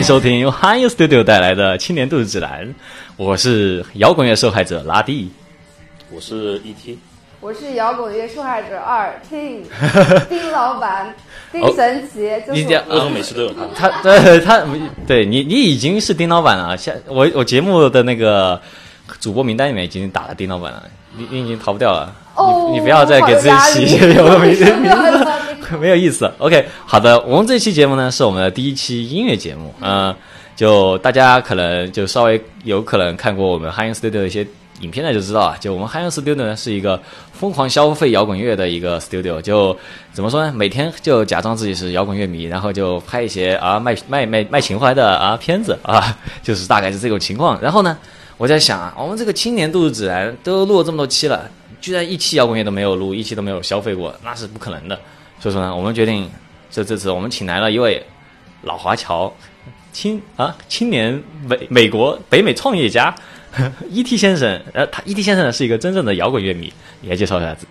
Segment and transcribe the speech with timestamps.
[0.00, 2.74] 欢迎收听由 h i Studio 带来的青年度指南。
[3.18, 5.30] 我是摇滚乐受害者拉蒂，
[6.10, 6.96] 我是 ET，
[7.38, 9.62] 我是摇滚乐受害者二 T，
[10.30, 11.14] 丁老板
[11.52, 13.90] 丁神奇，就是各种美食都有他。
[13.90, 14.64] 他对他
[15.06, 16.74] 对你你已经是丁老板了。
[16.78, 18.58] 下我我节目的那个
[19.18, 20.84] 主播名单里面已经打了丁老板了，
[21.16, 22.14] 你你已经逃不掉了。
[22.36, 24.64] 哦，你不要再给自己起有的 名字，
[25.80, 26.30] 没有意思。
[26.38, 30.14] OK，好的，我们这期节目呢是我们的第一期音乐节目，嗯，
[30.56, 34.46] 就大家可能就稍微有可能看过我们 High Studio 的一些
[34.80, 36.98] 影片呢，就知道啊，就我们 High Studio 呢是一个
[37.32, 39.76] 疯狂消费摇滚乐的一个 studio，就
[40.12, 40.52] 怎么说呢？
[40.54, 47.60] 每天就假装自己是摇滚乐迷，然后就拍一些啊卖卖卖卖情怀的啊片子啊，就是大概是这种情况。
[47.60, 47.98] 然后呢，
[48.40, 51.46] 我在想啊，我们这个青年度指南都录了这么多期了。
[51.78, 54.98] 居然一期摇滚乐都没有录，一期都没有消费过，那是不可能的。
[55.38, 56.26] 所以说呢，我们决定，
[56.70, 58.02] 这这次我们请来了一位
[58.62, 59.30] 老华侨
[59.92, 63.14] 青啊青年美美国北美创业家
[63.90, 64.58] E.T 先生。
[64.72, 67.68] 呃，他 E.T 先生呢是一个真正的摇滚乐迷，你来介绍一下自己。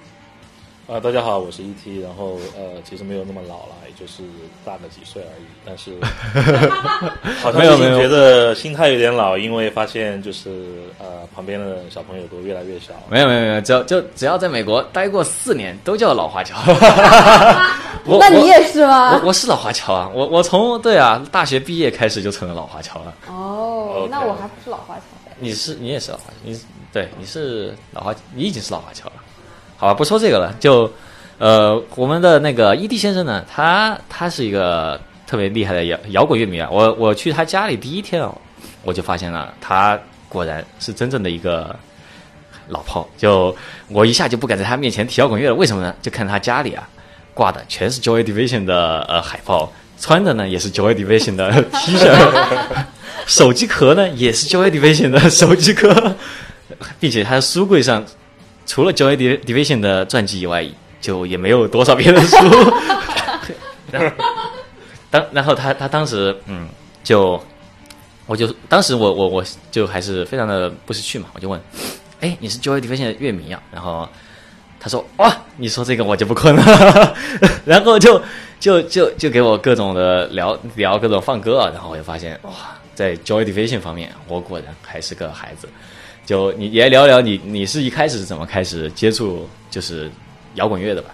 [0.91, 4.23] 啊，大家好，我是 ET，然后呃，其实没有那么老了，也就是
[4.65, 5.93] 大个几岁而已，但是
[7.43, 10.49] 好像最近觉得心态有点老，因为发现就是
[10.97, 12.91] 呃，旁边的小朋友都越来越小。
[13.07, 16.57] 没有没有没有，只要就只要在美国待过四年，都叫老华侨。
[18.19, 19.13] 那你也是吗？
[19.13, 23.13] 我我是老华侨啊，我我从对啊，大学毕业开始就成了老华侨了。
[23.27, 25.01] 哦，那我还不是老华侨。
[25.37, 26.59] 你是你也是老华，你
[26.91, 29.13] 对你是老华，你已经是老华侨了。
[29.80, 30.91] 好吧，不说这个了，就，
[31.38, 36.67] 呃，我们的那个 ED 先生呢，他他是一个特别厉害的摇摇滚乐迷啊。
[36.69, 38.38] 我我去他家里第一天哦，
[38.84, 39.97] 我就发现了，他
[40.28, 41.73] 果然是真正的一个
[42.67, 43.07] 老炮。
[43.17, 43.56] 就
[43.88, 45.96] 我一下就不敢在他面前提摇滚乐了，为什么呢？
[46.01, 46.85] 就看他家里啊，
[47.34, 52.85] 挂的全是 Joy Division 的呃海报，穿的呢 也是 Joy Division 的 T 恤，
[53.25, 56.17] 手机壳呢也是 Joy Division 的手机壳，
[57.00, 58.03] 并且他的书柜上。
[58.69, 60.63] 除了 Joy Division 的传记以外，
[61.02, 62.38] 就也没有多少别的书。
[65.09, 66.69] 当然后他他当时嗯，
[67.03, 67.44] 就
[68.28, 71.59] 我就当时我我我就还是非常的不识趣嘛，我就问，
[72.22, 73.59] 哎，你是 Joy Division 的乐迷啊？
[73.72, 74.08] 然后
[74.79, 77.18] 他说哇，你说这个我就不困了。
[77.66, 78.22] 然后就
[78.59, 82.52] 就就就给我各种的聊聊各种放歌啊，然后我就发现哇，
[82.94, 85.68] 在 Joy Division 方面，我果然还是个孩子。
[86.29, 90.12] 就你也聊聊你你是一开始是怎么开始接触就是
[90.53, 91.09] 摇滚乐的吧？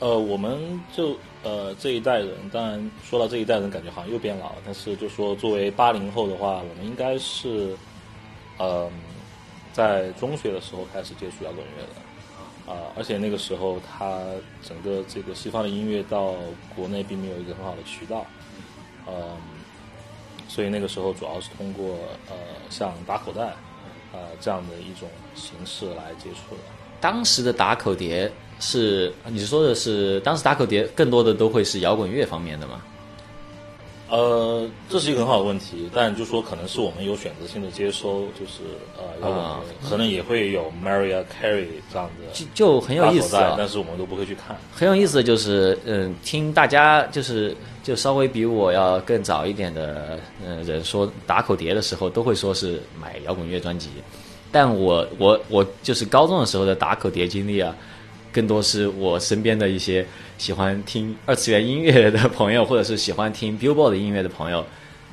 [0.00, 4.56] 呃，我们就呃这一代人，当然说到这一代人，感觉好像又变老了。
[4.62, 7.74] 但是就说作为八零后的话，我们应该是
[8.58, 8.90] 呃
[9.72, 14.20] 在中学的时候开始接触摇滚乐的啊，而且那个时候他
[14.62, 16.34] 整个这个西方的音乐到
[16.76, 18.26] 国内并没有一个很好的渠道，
[19.06, 19.14] 嗯，
[20.46, 21.96] 所以那个时候主要是通过
[22.28, 22.36] 呃
[22.68, 23.56] 像打口袋。
[24.12, 26.60] 呃，这样的一种形式来接触的。
[27.00, 28.30] 当时的打口碟
[28.60, 32.80] 是，你说的是当时打口碟更多的都会是摇滚乐方面的吗？
[34.10, 38.62] 呃，这是一个很好的问题，但就说可能是我们有选择性的接收，就是
[38.96, 43.36] 呃摇滚乐，可能也会有 Maria Carey 这样的，就就很有意思。
[43.36, 44.56] 啊但是我们都不会去看。
[44.74, 47.54] 很有意思的就是，嗯，听大家就是
[47.88, 53.88] 就稍微比我要更早一点的嗯人说打口碟的时候，都会说是买摇滚乐专辑，
[54.52, 57.74] 但我我我就是高中的时候的打口碟经历啊。
[58.30, 60.06] 更多是我身边的一些
[60.36, 64.62] 喜欢听二次元音乐的朋友，或者是喜欢听 Billboard 音乐的朋友，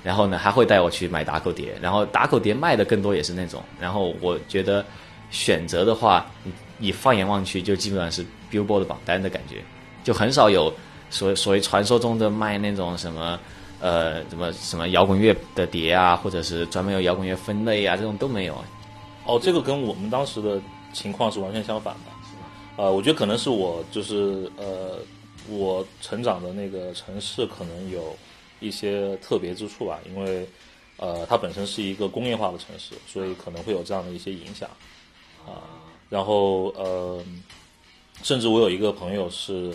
[0.04, 4.86] 然后呢还会带我去买打口碟，然后打口碟卖的更多也是那种，然后我觉得
[5.32, 6.30] 选择的话，
[6.78, 9.64] 你放眼望去就基本上是 Billboard 榜单的感觉，
[10.04, 10.72] 就很少有
[11.16, 13.40] 所所谓传说中的卖那种什么
[13.80, 18.62] 呃什么什么摇滚乐的碟啊，或者是专门有摇滚乐分类啊，这种都没有。
[19.26, 22.12] 哦，这个跟我们当时的情况是完全相反的。
[22.76, 25.00] 呃，我觉得可能是我就是呃，
[25.48, 28.14] 我成长的那个城市可能有
[28.60, 30.46] 一些特别之处吧，因为
[30.98, 34.70] 呃，它本身是一个工业化的城市，所以可能会有这样的一些影响
[35.48, 35.64] 啊。
[36.10, 37.24] 然后呃，
[38.22, 39.74] 甚至我有一个朋友是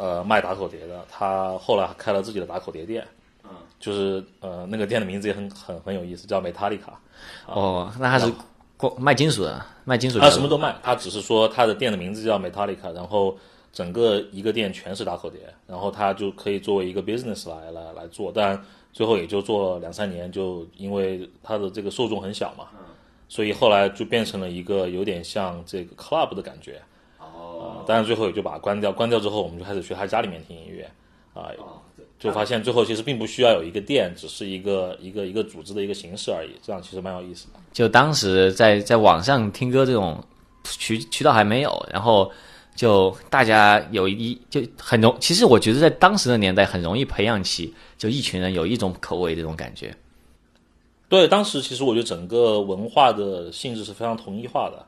[0.00, 3.06] 呃卖打口碟的，他后来开了自己的打口碟店，
[3.44, 6.92] 嗯，就是呃那个店的名字也很很很有意思，叫 Metallica。
[7.46, 8.32] 哦，那还是。
[8.96, 10.18] 卖金属的，卖金属。
[10.18, 13.36] 他什么都卖，他只是说他的店的名字叫 Metallica，然后
[13.74, 18.58] 整个一个店全是打口碟，然后他就可以作为一个 business 来来来做，但
[18.90, 22.68] 最后也就做两三年，就因为他的这个受众很小嘛，
[23.28, 26.80] 所以后来就变成了一个有点像这个 club 的感觉。
[27.60, 27.84] 哦。
[27.86, 30.90] 但是最后也就把它关掉，关掉之后我们就开始去他家里面听音乐，
[31.34, 31.50] 啊，
[32.18, 37.60] 就发现最后其实并不需要有一个店，只是一个一个一个组织的一个形式而已，这样其实蛮有意思的。
[37.72, 40.22] 就当时在在网上听歌这种
[40.64, 42.30] 渠渠道还没有，然后
[42.74, 49.94] 就大家有一就很容，其实我觉得在当时的年代很容易培养起就一群人有一种口味这种感觉。
[51.08, 54.86] 对，当时其实我觉得整个文化的性质是非常统一化的。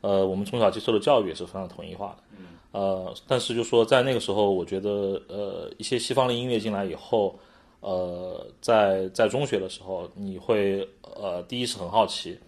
[0.00, 2.22] 对，呃，我们从小接受的教育也是非常统一化的。
[2.38, 7.38] 嗯，呃，但是就说在那个时候，我觉得呃一些西方的音乐进来以后，
[7.80, 12.38] 呃，在在中学的时候，你会呃第一是很好奇，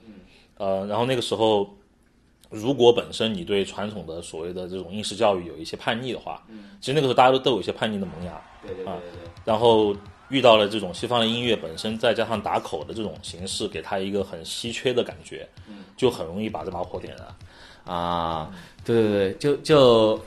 [0.56, 1.68] 呃，然后那个时候，
[2.50, 6.42] 如果本身你对传统的所谓的这种应试教育有一些叛逆的话，
[6.80, 8.40] 其实那个时候大家都都有一些叛逆的萌芽。
[8.62, 9.30] 对对对对。
[9.44, 9.94] 然后
[10.28, 15.48] 遇到了这种西方的音乐本身，再加上打口的这种形式，给他一个很稀缺的感觉，
[15.98, 17.94] 就很容易把这把火点燃。
[17.94, 18.50] 啊，
[18.84, 20.20] 对对对，就就，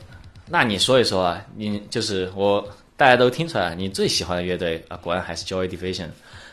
[0.47, 6.07] 那你说一说啊，你就是我大家都听出来，你最喜欢的乐队啊，果然还是 Joy Division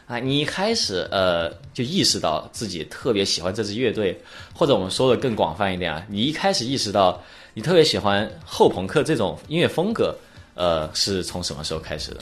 [0.06, 0.18] 啊。
[0.18, 4.20] 你一开始呃就意识到自己特别喜欢这支乐队，
[4.54, 7.18] 或者我们说的更广泛一点啊，你一开始意识到
[7.54, 10.14] 你特别喜欢后朋克这种音乐风格，
[10.54, 12.20] 呃，是从什么时候开始的？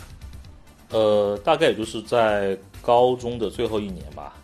[0.90, 4.35] 呃，大概也就是在高中的最后一年吧。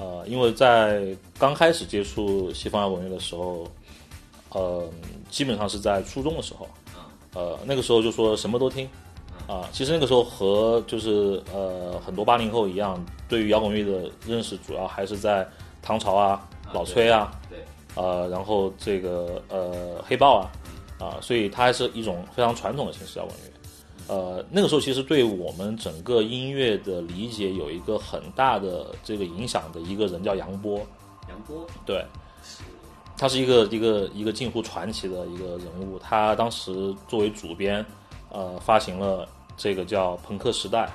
[0.00, 3.68] 呃，因为在刚开始接触西方摇滚乐的时候，
[4.48, 4.88] 呃，
[5.28, 6.66] 基本上是在初中的时候，
[7.34, 8.88] 呃，那个时候就说什么都听，
[9.46, 12.98] 啊，其实那个时候和就是呃很多八零后一样，
[13.28, 15.46] 对于摇滚乐的认识主要还是在
[15.82, 17.58] 唐朝啊、老崔啊，对，
[17.94, 20.50] 呃，然后这个呃黑豹啊，
[20.98, 23.49] 啊，所以它还是一种非常传统的形式摇滚乐。
[24.10, 30.84] 呃，那个时候其实对我们整个音乐的理解有一个很大的这个影响的一个人叫杨波，
[31.28, 32.04] 杨波，对，
[33.16, 35.96] 他是一个一个一个近乎传奇的一个人物。
[35.96, 37.86] 他当时作为主编，
[38.32, 40.90] 呃，发行了这个叫《朋克时代》，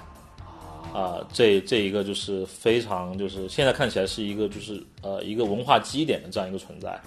[0.94, 7.00] 啊，这这一个就是非常就是现在看起来是一个就是呃一个文化基点的这样一个存在。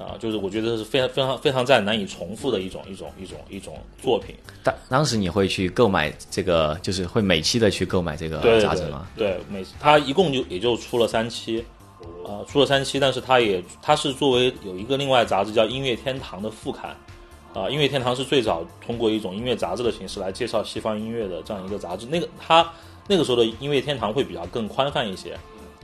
[0.00, 4.34] 啊，就是我觉得是非常非常非常在难以重复的一种一种一种一种作品。
[4.64, 9.06] 当当时你会去购买这个，就是会每期的去购买这个杂志吗？
[9.14, 11.62] 对，每它一共就也就出了三期，
[12.24, 16.96] 啊，出了三期，但是它也它是作为有一个另外杂志叫《音乐天堂》的副刊，
[17.52, 22.06] 啊，《音乐天堂》是最早通过一种音乐杂志的形式来介绍西方音乐的这样一个杂志。
[22.06, 22.66] 那个它
[23.06, 25.36] 那个时候的《音乐天堂》会比较更宽泛一些，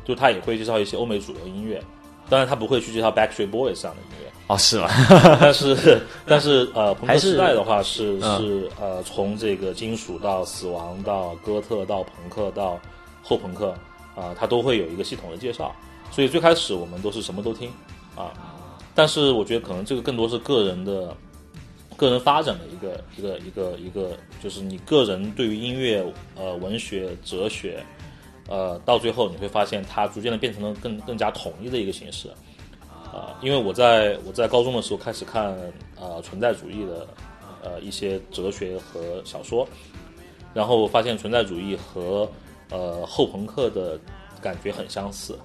[0.07, 1.83] 就它也会介绍一些欧美主流音乐。
[2.29, 4.89] 当然，他不会去介绍 Backstreet Boys 这样的音乐哦，是吗？
[5.41, 12.79] 但是， 但是呃， 朋克时代的话是是呃，从这个金属到死亡到哥特到朋克到
[13.23, 13.75] 后朋克
[14.15, 15.75] 啊，它都会有一个系统的介绍。
[16.13, 17.69] 所以最开始我们都是什么都听
[18.17, 18.31] 啊，
[18.95, 21.15] 但是我觉得可能这个更多是个人的
[21.97, 26.05] 个人发展的一个一个一个一个，就是你个人对于音乐
[26.37, 27.85] 呃文学哲学。
[28.49, 32.29] 呃，到最后你会发现，它逐渐的变成了更更加统一的一个形式，
[33.13, 35.57] 啊，因为我在我在高中的时候开始看
[35.99, 37.07] 呃存在主义的
[37.63, 39.67] 呃一些哲学和小说，
[40.55, 42.31] 然后发现存在主义和
[42.71, 43.99] 呃后朋克的
[44.41, 45.37] 感觉很相似，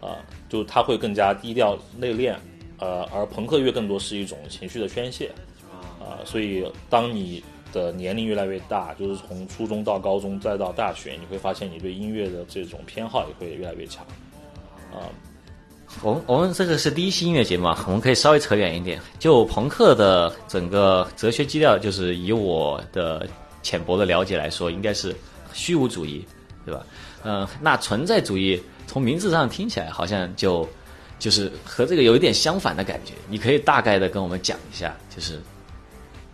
[0.00, 0.16] 啊，
[0.48, 2.34] 就它会更加低调内敛，
[2.78, 5.30] 呃，而朋克乐更多是一种情绪的宣泄，
[6.00, 7.44] 啊，所以当你。
[7.72, 14.04] 的年龄越来越大，就是从初中到高中再到大学，你会发现你对音乐的这种偏好也会越来越强。
[14.92, 15.06] 啊，
[16.02, 19.00] 我们我们这个是第一期音乐节目啊，我们可以稍微扯远一点。
[19.18, 23.28] 就朋克的整个哲学基调，就是以我的
[23.62, 25.14] 浅薄的了解来说，应该是
[25.52, 26.24] 虚无主义，
[26.64, 26.84] 对吧？
[27.24, 30.68] 嗯，那存在主义从名字上听起来好像就
[31.18, 33.12] 就是和这个有一点相反的感觉。
[33.28, 35.40] 你可以大概的跟我们讲一下，就是。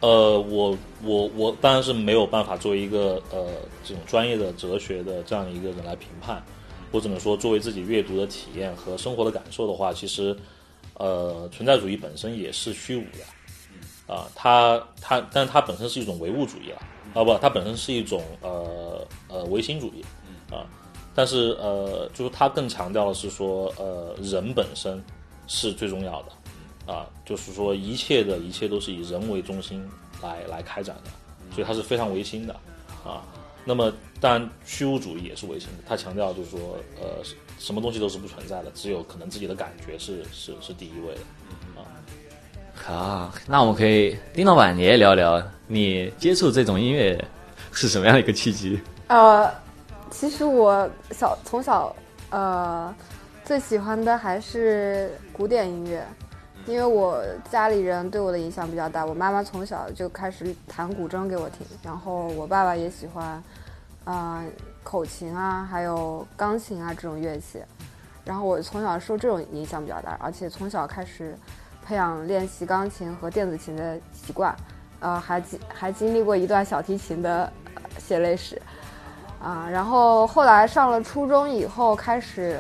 [0.07, 3.49] 呃，我我我当然是没有办法作为一个呃
[3.83, 6.41] 这种专业的哲学的这样一个人来评判，
[6.93, 10.37] 我只能说作为自己阅读的体验和生活的感受的话，其实
[10.95, 16.79] 呃存在主义本身也是虚无的，啊，它它但它本身是一种唯物主义了，
[17.13, 20.05] 啊不，它本身是一种呃呃唯心主义，
[20.55, 20.71] 啊，
[21.17, 25.03] 但是呃就是它更强调的是说呃人本身
[25.49, 26.29] 是最重要的。
[26.87, 29.85] 啊，就是说一切的一切都是以人为中心
[30.23, 31.11] 来来开展的，
[31.53, 32.55] 所以它是非常唯心的，
[33.05, 33.23] 啊，
[33.65, 37.23] 那么当然虚无主义也是唯心的，他强调就是说，呃，
[37.59, 41.83] 什么东西都是不存在的，只有可能自己的感觉是是是第一位的，啊，
[42.73, 47.23] 好，那我们可以丁老板你也聊聊你接触这种音乐
[47.73, 48.81] 是什么样的一个契机？
[49.09, 49.53] 呃，
[50.11, 51.95] 其实我小从小
[52.31, 52.95] 呃
[53.45, 56.07] 最喜欢的还是古典音乐。
[56.67, 63.41] 因为我家里人对我的影响比较大，我妈妈从小就开始弹古筝给我听，然后我爸爸也喜欢，
[64.05, 64.43] 啊、
[64.83, 67.63] 口琴啊，还有钢琴啊这种乐器，
[68.25, 71.39] 然后我从小受这种影响比较大，而且从小开始
[71.85, 74.53] 培养练习钢琴和电子琴的习惯，
[74.99, 77.53] 呃，还经还经历过一段小提琴的
[77.97, 78.61] 血泪史，
[79.41, 82.59] 啊、然后后来上了初中以后开始，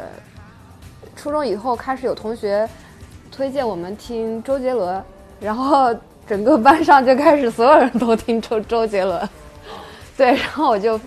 [1.17, 2.69] 初中以后开始有同学
[3.31, 5.03] 推荐我们听周杰伦，
[5.41, 5.95] 然后
[6.27, 9.29] 整个班上就开始所有人都听周周杰伦，
[10.17, 10.99] 对，然后我就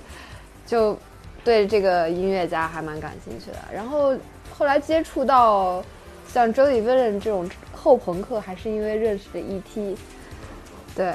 [0.66, 0.98] 就
[1.44, 3.58] 对这个音乐家还蛮感兴趣的。
[3.74, 4.16] 然后
[4.58, 5.84] 后来接触到
[6.32, 9.96] 像 Joey Villain 这种后朋克，还是因为认识的 ET，
[10.96, 11.14] 对。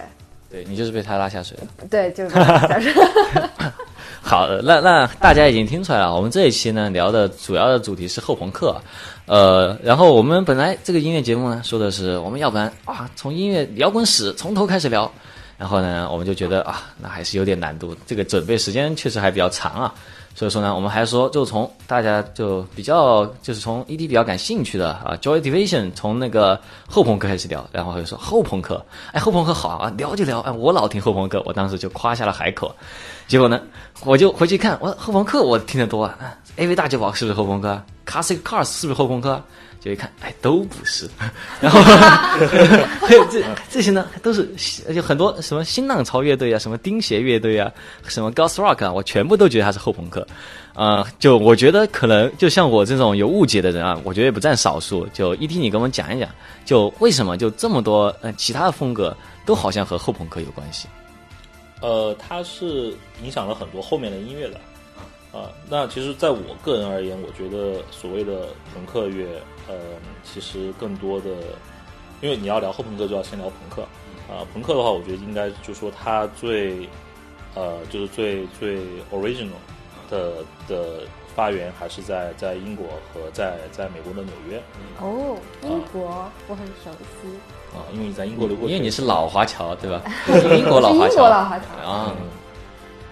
[0.50, 1.86] 对你就是被他拉下水的。
[1.90, 2.92] 对，就是拉下水
[4.22, 8.80] 好，那那大家已经听出来了，我们这一期呢聊的主要的主题是后朋克，
[9.26, 15.10] 呃，然后我们本来这个音乐节目呢说的是我们要不然啊从音乐摇滚史从头开始聊，
[15.56, 19.94] 然后呢我们就觉得啊那还是有点难度，这个准备时间确实还比较长啊，
[20.34, 32.74] 所以说呢我们还说就从大家就比较就是从 ED 比较感兴趣的啊 Joy Division 从那个后朋克开始聊，然后他就说后朋克，哎后朋克好啊聊就聊，哎我老听后朋克，我当时就夸下了海口。
[33.26, 33.60] 结果呢，
[34.04, 36.16] 我就回去看，我后朋克我听得多啊
[36.56, 39.42] ，AV 大酒保是不是后朋克？Classic Cars 是不是后朋克？
[39.80, 41.06] 就一看，哎，都不是。
[41.60, 41.78] 然后
[43.06, 44.48] 还有这这些呢，都是
[44.94, 47.70] 就很多什么新浪潮乐队啊，什么钉鞋乐队啊，
[48.06, 50.26] 什么 Ghost Rock 啊，我全部都觉得他是后朋克。
[50.72, 55.06] 啊、就我觉得可能就像我这种有误解的人啊，我觉得也不占少数。
[55.12, 56.28] 就一听你跟我们讲一讲，
[56.64, 59.14] 就为什么就这么多呃其他的风格
[59.44, 60.88] 都好像和后朋克有关系？
[61.80, 64.60] 呃，它是影响了很多后面的音乐的。
[65.36, 69.26] 啊，那其实在我个人而言，我觉得所谓的朋克乐，
[69.68, 69.74] 呃，
[70.22, 71.30] 其实更多的，
[72.20, 73.82] 因为你要聊后朋克，就要先聊朋克。
[74.32, 76.88] 啊，朋克的话，我觉得应该就说它最，
[77.56, 78.78] 呃，就是最最
[79.12, 79.50] original
[80.08, 81.00] 的的
[81.34, 84.62] 发源还是在在英国和在在美国的纽约
[85.00, 87.28] 哦，英国我很熟悉，
[87.74, 90.00] 啊，因为你在英国留过，因为你是老华侨对吧？
[90.56, 91.10] 英国老华侨。
[91.10, 91.64] 是英国老华侨。
[91.84, 92.26] 啊，嗯，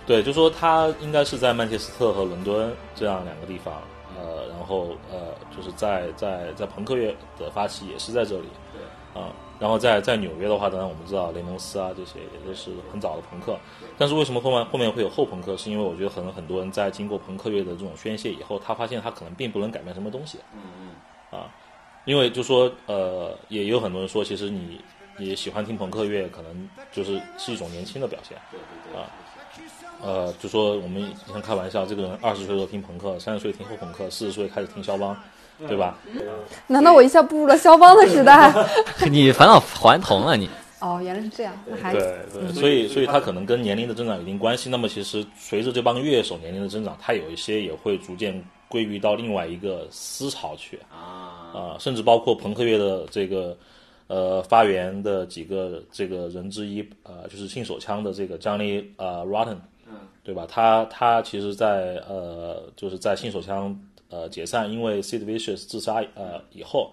[0.07, 3.75] 对，就说他应该是在曼彻斯特和伦敦这样两个地方，
[4.17, 9.29] 呃，然后呃，就是在在在朋克乐的发起也是在这里，对，啊、
[9.59, 13.57] 然后在在纽约的话，当然我们知道雷蒙斯啊这些也都是很早的朋克，
[13.99, 15.57] 但是为什么后面后面会有后朋克？
[15.57, 20.61] 是因为我觉得可能很多人在经过朋克乐的这种宣泄以后，他发现他可能并不能改变什么东西，嗯
[21.33, 21.47] 嗯，啊，
[22.05, 24.81] 因为就说呃，也有很多人说，其实你
[25.19, 28.37] 也喜欢听朋克乐，可能就是是一种年轻的表现，
[28.95, 29.07] 啊。
[30.05, 35.17] 呃，就说我们经常开玩笑，这个人二十岁的时候听朋克，三十岁听后朋克，四十岁开始听肖邦，
[35.69, 35.97] 对吧？
[36.67, 38.53] 难道我一下步入了肖邦的时代？
[39.09, 40.51] 你返老还童了你。
[40.81, 44.69] 哦，原来是这样，那还对对，所以所以他可能跟年龄的增长有一定关系。
[44.69, 51.42] 那么其实随着这帮乐手年龄的增长，他有一些也会逐渐归于到另外一个思潮去啊、
[51.79, 53.57] 甚至包括朋克乐的这个
[54.07, 59.59] 呃发源的几个这个人之一，呃，就是信手枪的这个 Johnny 呃 Rotten，
[60.25, 60.47] 对吧？
[60.49, 63.79] 他他其实在呃就是在信手枪
[64.11, 66.91] 呃解散，因为 Sid Vicious 自杀呃以后。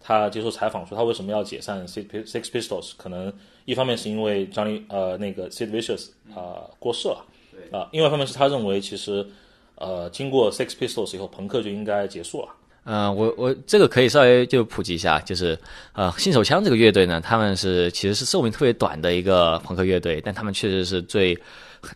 [0.00, 2.92] 他接受采访说，他为什么要解散 Six Six Pistols？
[2.96, 3.32] 可能
[3.64, 7.24] 一方面是因为 Johnny 呃那个 Sid Vicious 啊、过世了，
[7.72, 9.26] 啊、另外一方面是他认为其实
[9.74, 12.48] 呃经过 Six Pistols 以后，朋克就应该结束了。
[12.90, 15.58] 嗯、我我这个可以稍微就普及一下，就是
[15.92, 21.38] 呃，信手枪这个乐队呢，他们是其实是寿命特别短的一个朋克乐队，但他们确实是最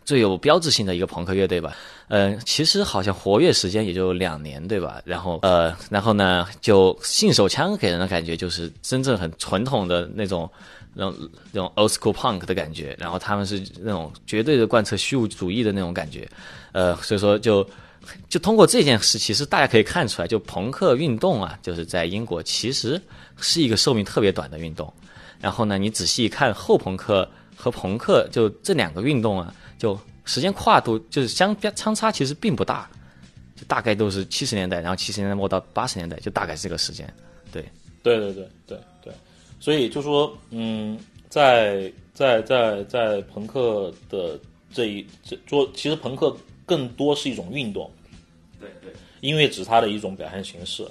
[0.05, 1.75] 最有标志性的一个朋克乐队吧。
[2.09, 5.01] 嗯，其实好像活跃时间也就两年，对吧？
[5.03, 10.47] 然后呃，然后呢，就信手枪给人的感觉就是真正很传统的那种。
[10.93, 16.27] 那种那种 old school punk 的感觉，然后他们是那种绝对的贯彻虚无主义的那种感觉，
[16.71, 17.67] 呃，所以说就
[18.29, 23.01] 就通过这件事，其实大家可以看出来，就朋克运动啊，就是在英国其实
[23.37, 24.91] 是一个寿命特别短的运动。
[25.39, 32.89] 然后呢，你仔细一看后朋克和朋克就这两个运动啊，就时间跨度就是相相差其实并不大，
[33.55, 37.13] 就大概都是七十年代，然后七十年代末到八十年代，就大概是这个时间。
[37.51, 37.61] 对，
[38.01, 39.13] 对对对对对，
[39.63, 44.37] 所以就说，嗯，在在在在朋克的
[44.73, 47.89] 这一这做，其实朋克更多是一种运动，
[48.59, 48.91] 对对，
[49.21, 50.85] 音乐只是它的一种表现形式。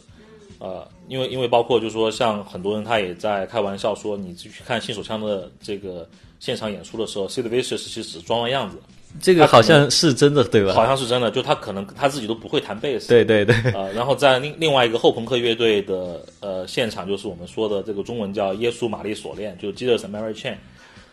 [0.58, 6.08] 呃，因为因为包括就是说，像很多人他也在开玩笑说，你去看新手枪的这个
[6.40, 8.78] 现场演出的时候，Sid Vicious 其实只是装了样子，
[9.20, 10.72] 这个好像是真的，对吧？
[10.72, 13.08] 好像是真的，就他可能他自己都不会弹贝斯。
[13.08, 13.54] 对对对。
[13.72, 20.54] 呃，然后在另另外一个后朋克乐队的呃现场，就是我们说的这个中文叫耶稣玛丽锁链，就是 Jesus Mary Chain。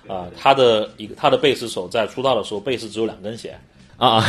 [0.07, 3.59] 啊，他的一个他的贝斯手在出道的时候贝斯只有两根弦
[3.97, 4.23] 啊，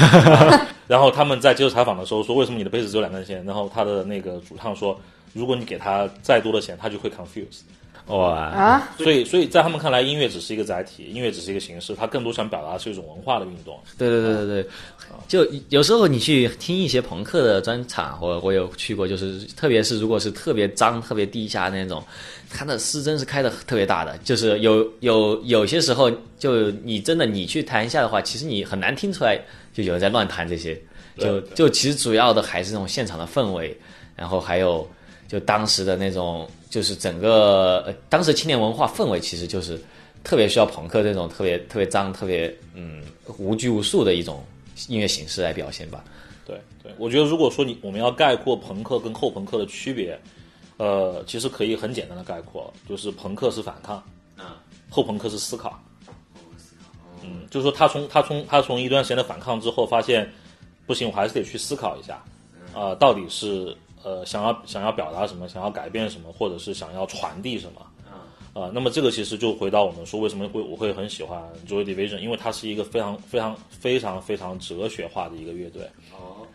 [0.87, 3.43] 然后他们在接受采访的时候说，为什么你的贝斯只有两根弦？
[3.47, 5.01] 然后他的那个主唱说，
[5.33, 7.61] 如果你给他再多的弦，他就会 confuse。
[8.11, 8.89] 哇啊！
[8.99, 13.79] 所以，所以在他们看来，音乐只是一个载体，音乐只是一个形式，它更多想表达的是一种文化的运动。
[13.97, 14.71] 对对对对对，
[15.29, 22.03] 就有时候你去听一些朋克的专场，我我有去过，就是特别是如果是特别脏、特别地下那种，
[22.51, 29.41] 它的失真是开的特别大的，就是有有有些时候，就你真的你去弹一下的话，其实你很难听出来，
[29.73, 30.81] 就有人在乱弹这些。
[31.17, 33.77] 就就其实主要的还是那种现场的氛围，
[34.17, 34.89] 然后还有
[35.31, 36.51] 就当时的那种。
[36.71, 39.77] 就是整个当时青年文化氛围，其实就是
[40.23, 43.03] 特别需要朋克这种特别特别脏、特别嗯
[43.39, 44.45] 无拘无束的一种
[44.87, 46.05] 音乐形式来表现吧。
[46.47, 50.17] 对对，我觉得如果说你我们要概括朋克跟后朋克的区别，
[50.77, 54.01] 呃，其实可以很简单的概括，就是朋克是反抗，
[54.39, 54.45] 嗯，
[54.89, 55.77] 后朋克是思考。
[57.25, 60.33] 嗯，就是说他从他从他从一段时间的反抗之后，发现
[60.87, 62.23] 不行，我还是得去思考一下，
[62.73, 63.77] 啊，到底是。
[64.03, 75.83] 呃，想要想要表达什么，想要改变什么，或者是想要传递什么，啊，那么这个其实就回到我们说为什么会我会很喜欢 Joy Division，因为它是一个非常非常非常非常哲学化的一个乐队。
[76.13, 76.47] 哦，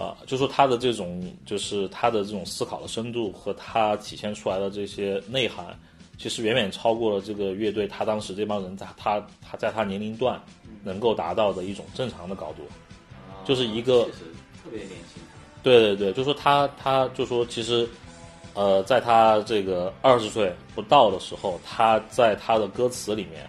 [0.00, 5.78] 啊，就说他的这种就是他的这种思考的深度和他体现出来的这些内涵，
[6.18, 10.40] 其实远远超过了这个乐队他当时这帮人在他他在他年龄段
[10.84, 12.62] 能够达到的一种正常的高度，
[13.44, 14.04] 就是一个
[14.62, 15.22] 特别年轻。
[15.62, 17.88] 对对对，就说他，他就说，其实，
[18.54, 23.48] 呃，在他这个二十岁不到的时候，他在他的歌词里面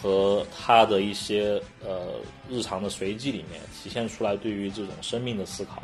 [0.00, 2.14] 和他的一些呃
[2.48, 5.82] 日常的随机里面，体现出来对于这种生命的思考，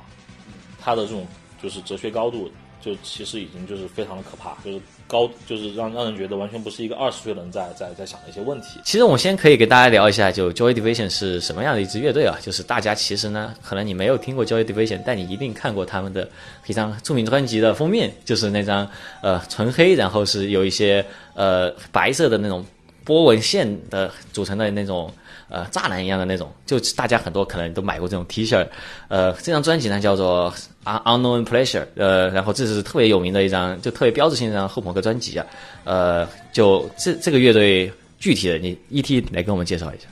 [0.81, 1.27] 他的这种
[1.63, 2.51] 就是哲学高度。
[2.85, 8.79] 就其实已经就是非常的可怕，就是高，就是让让人觉得完全不是一个二十岁的人在在在想的一些问题。
[8.85, 12.37] 其实我先可以给大家聊一下，就 Joy Division 是什么样的一支乐队啊？
[12.43, 16.29] 就是大家其实呢，可能你没有听过 Joy Division，但你一定看过他们的
[16.67, 18.87] 一张著名专辑的封面，就是那张
[19.23, 22.63] 呃纯黑，然后是有一些呃白色的那种
[23.03, 25.11] 波纹线的组成的那种。
[25.49, 28.67] 呃，栅栏一样的那种，就大家很多可能都买过这种 T 恤。
[29.09, 30.53] 呃，这张专辑呢叫做
[31.05, 35.47] 《Unknown Pleasure》，呃，然后这是特别有名的一张，就特别标志性的一张后朋克专辑啊。
[35.85, 40.07] 呃，就这这个乐队具体的，你 E.T 来跟我们介绍一下。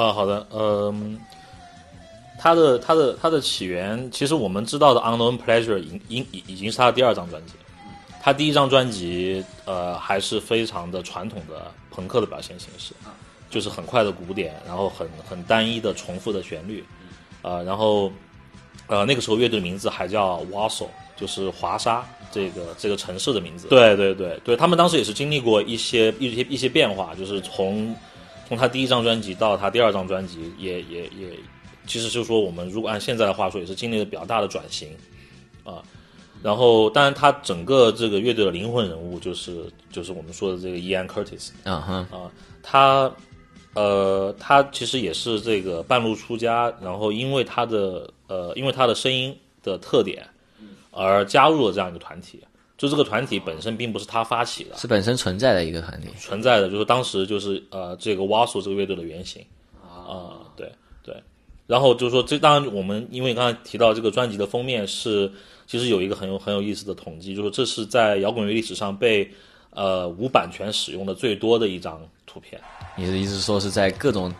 [0.00, 1.18] 啊，好的，嗯，
[2.38, 7.52] 它的它的它的起源，其实我们知道的《Unknown Pleasure》已已已已经是他的第二张专辑。
[8.20, 12.92] 他第一张专辑，呃，还是非常的传统的朋克的表现形式。
[13.48, 16.84] 就是很快的鼓点，然后很很单一的重复的旋律，
[17.42, 18.10] 呃，然后
[18.88, 23.68] 呃那个时候乐队的名字还叫 Warsaw，就是华沙这个这个城市的名字。
[23.68, 27.94] 对对对对，他们当时也是经历过一些一些一些变化，就是从
[28.48, 31.30] 从他第一张专辑到他第二张专辑，也也也，
[31.86, 34.88] 其实就是说我们如果按现在的话说，也是经历了比较大的转型
[35.62, 35.82] 啊。
[36.42, 42.30] 然后，当然他整个这个乐队的灵魂人物就是就是我们说的这个 Ian Curtis 啊哈啊
[42.60, 43.08] 他。
[43.76, 50.26] 呃，他其实也是这个半路出家，然后因为他的呃，因为他的声音的特点，
[50.90, 52.40] 而加入了这样一个团体。
[52.78, 59.42] 就这个团体本身并不是他发起的，是本身存在的一个团体，存在的就是当时就是呃，这个挖索这个乐队的原型
[59.82, 60.70] 啊，对
[61.02, 61.14] 对。
[61.66, 65.32] 然后就是说，这当然我们因为刚才提到这个专辑的封面是，
[65.66, 69.30] 其实有一个很有很有意思的统计，就是这是在摇滚乐历史上被
[69.70, 72.60] 呃无版权使用的最多的一张图片。
[72.96, 74.32] 你的意思说是在各种，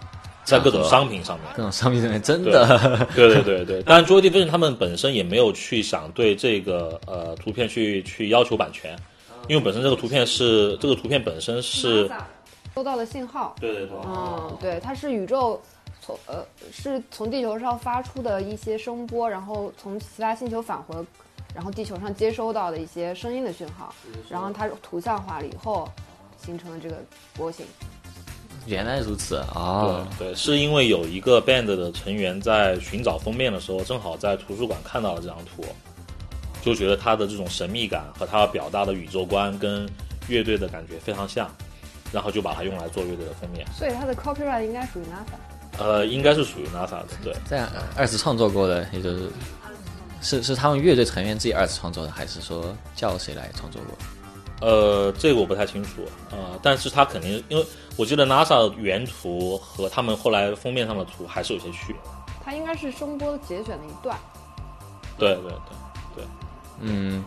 [0.44, 3.82] 在各种商品上面，各种商品上面真的， 对对对对。
[3.82, 8.98] 当然，Joy Division 他们本身也没有去想对这个呃图片去去要求版权，
[9.48, 12.10] 因为本身这个图片是这个图片本身是
[12.74, 15.60] 收到的信号，对对对，嗯，对，它是宇宙
[16.00, 20.94] 从呃是从地球上发出的一些声波，然后从其他星球返回，
[21.54, 23.94] 然后地球上接收到的一些声音的讯号，
[24.28, 25.88] 然后它图像化了以后
[26.44, 26.96] 形成了这个
[27.34, 27.64] 波形。
[28.66, 30.06] 原来如此啊！
[30.18, 35.64] 对对，是因为有一个 band 的成员在寻找封面的时候，正好在图书馆看到了这张图，
[36.62, 39.88] 就觉得他的这种神秘感和他表达的宇宙观跟
[40.28, 41.48] 乐队的感觉非常像，
[42.12, 43.64] 然后就把它用来做乐队的封面。
[43.72, 45.78] 所以他的 copyright 应该属于 NASA。
[45.78, 47.08] 呃，应该是属于 NASA 的。
[47.22, 49.30] 对，这样二次创作过的，也就是
[50.22, 53.96] 是是他们乐队成员自己二次创作的，还是说叫谁来创作过？
[54.60, 57.66] 呃，这个我不太清楚啊、但是它肯定，因为
[57.96, 61.96] 我记得 NASA 原图和他们后来封面上的图还是有些区别。
[62.44, 64.16] 它应该是声波节选的一段。
[65.18, 65.52] 对对
[66.14, 66.24] 对，
[66.80, 67.24] 嗯，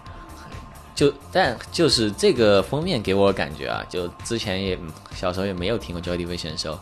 [0.96, 4.78] 就但就是这个封面给我感觉啊，就之前也
[5.16, 6.80] 小时候也没有听过 Joy Division 的时候，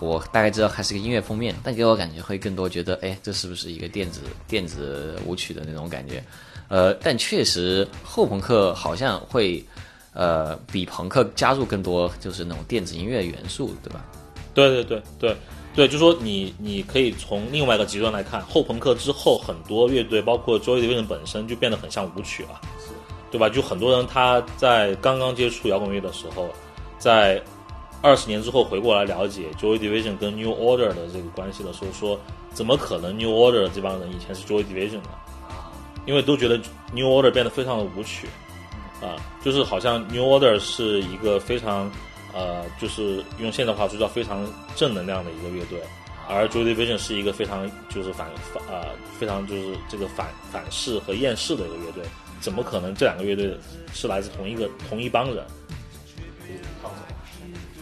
[0.00, 6.22] 我大概知道它是个音乐封面，但给我感觉会更多觉得，哎，这是不是一个电子电子舞曲的那种感觉？
[6.68, 9.64] 呃，但确实后朋克好像会
[10.12, 14.04] 呃比朋克加入更多就是那种电子音乐元素，对吧？
[14.52, 15.36] 对对对对
[15.74, 22.60] 对，就说你你可以从另外一个极端来看，后朋克之后很多乐队，包括 Joy Division 本身就变得很像舞曲了，
[23.30, 23.48] 对吧？
[23.48, 26.48] 就很多人他在刚刚接触摇滚乐的时候，
[26.98, 27.40] 在
[28.02, 32.20] 二十年之后回过来了解 Joy Division 跟 New Order 的这个关系的时候，说
[32.52, 35.10] 怎么可能 New Order 这帮人以前是 Joy Division 呢？
[36.06, 36.56] 因为都觉得
[36.92, 38.26] New Order 变得非常的舞曲，
[39.00, 41.90] 啊，就是好像 New Order 是一个非常
[42.32, 45.80] 呃，就是用现代话说叫非常正能量的一个乐队，
[46.28, 52.04] 而 Joy Division 是一个非常就是反反呃非常就是这个反反噬和厌世的一个乐队，
[52.40, 53.56] 怎么可能这两个乐队
[53.92, 55.44] 是来自同一个同一帮人？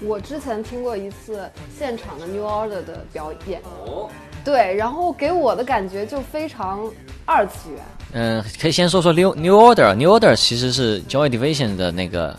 [0.00, 4.08] 我之前听过一次现场的 New Order 的表演，哦，
[4.48, 6.90] 对，然后给我的感觉就非常
[7.26, 7.82] 二次元。
[8.12, 9.94] 嗯，可以先说说 New New Order。
[9.94, 12.34] New Order 其实是 Joy Division 的那个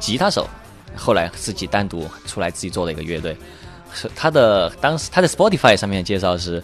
[0.00, 0.48] 吉他手，
[0.96, 3.36] 后来自己单独出来自己做的一个乐队。
[3.94, 6.60] 是他的当时他在 Spotify 上面介绍是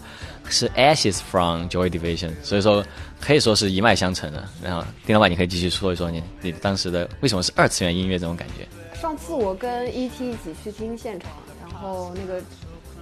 [0.49, 2.83] 是 Ashes from Joy Division，所以说
[3.21, 4.43] 可以说是一脉相承的。
[4.61, 8.67] 然后丁老板，你可以继续说一说你你当时的为什么是二次元音乐这种感觉？
[8.99, 11.29] 上次我跟 ET 一起去听现场，
[11.61, 12.41] 然后那个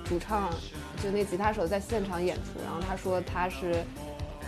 [0.06, 0.52] 主唱
[1.04, 3.84] 就那吉他手在现场演出，然后他说他是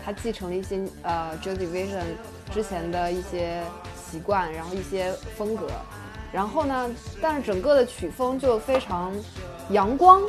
[0.06, 2.06] 他继承了一些呃 Joy Division
[2.54, 3.62] 之前的一些
[4.10, 5.68] 习惯，然后一些风格，
[6.32, 6.89] 然后呢，
[7.22, 9.12] 但是整个的曲风就非常
[9.72, 10.22] 阳光，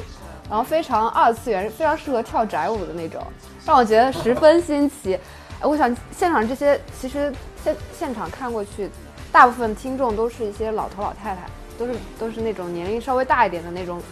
[0.51, 3.23] 然后非常二次元，非常适合跳宅舞的那种，
[3.65, 5.15] 让我觉得十分新奇。
[5.61, 8.91] 哎我想现场这些其实现现场看过去，
[9.31, 14.03] 大部分听众都是一些老头老太太，都是都是那种年龄稍微大一点的那种，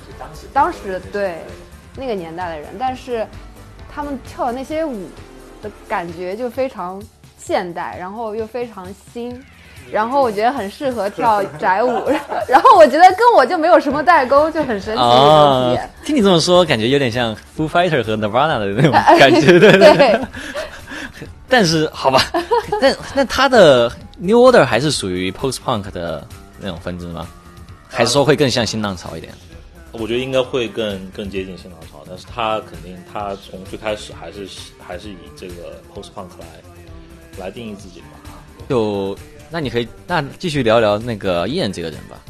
[0.53, 1.40] 当时对
[1.96, 3.26] 那个年代的人，但是
[3.92, 5.09] 他们跳的那些舞
[5.62, 7.02] 的感觉就非常
[7.38, 9.38] 现代，然后又非常新。
[9.92, 11.90] 然后我觉得很适合跳 宅舞，
[12.48, 15.90] 然后我觉得跟我就没有什么代沟，就很神奇的体验。
[16.07, 20.20] 听你这么说，感觉有点像 Foo Fighter 和 Nirvana 的那种 感觉，对对对。
[21.50, 22.24] 但是好吧，
[22.80, 26.26] 但那他的 New Order 还是属于 Post Punk 的
[26.59, 27.28] 那种分支吗？
[27.87, 29.35] 还是说会更像新浪潮一点？
[29.98, 38.07] 我觉得应该会更更接近新浪潮，但是他肯定他从最开始还是还是以这个 post punk 来来定义自己吧。
[38.68, 39.16] 就
[39.50, 42.20] 那你可以那继续聊聊那个燕这个人吧。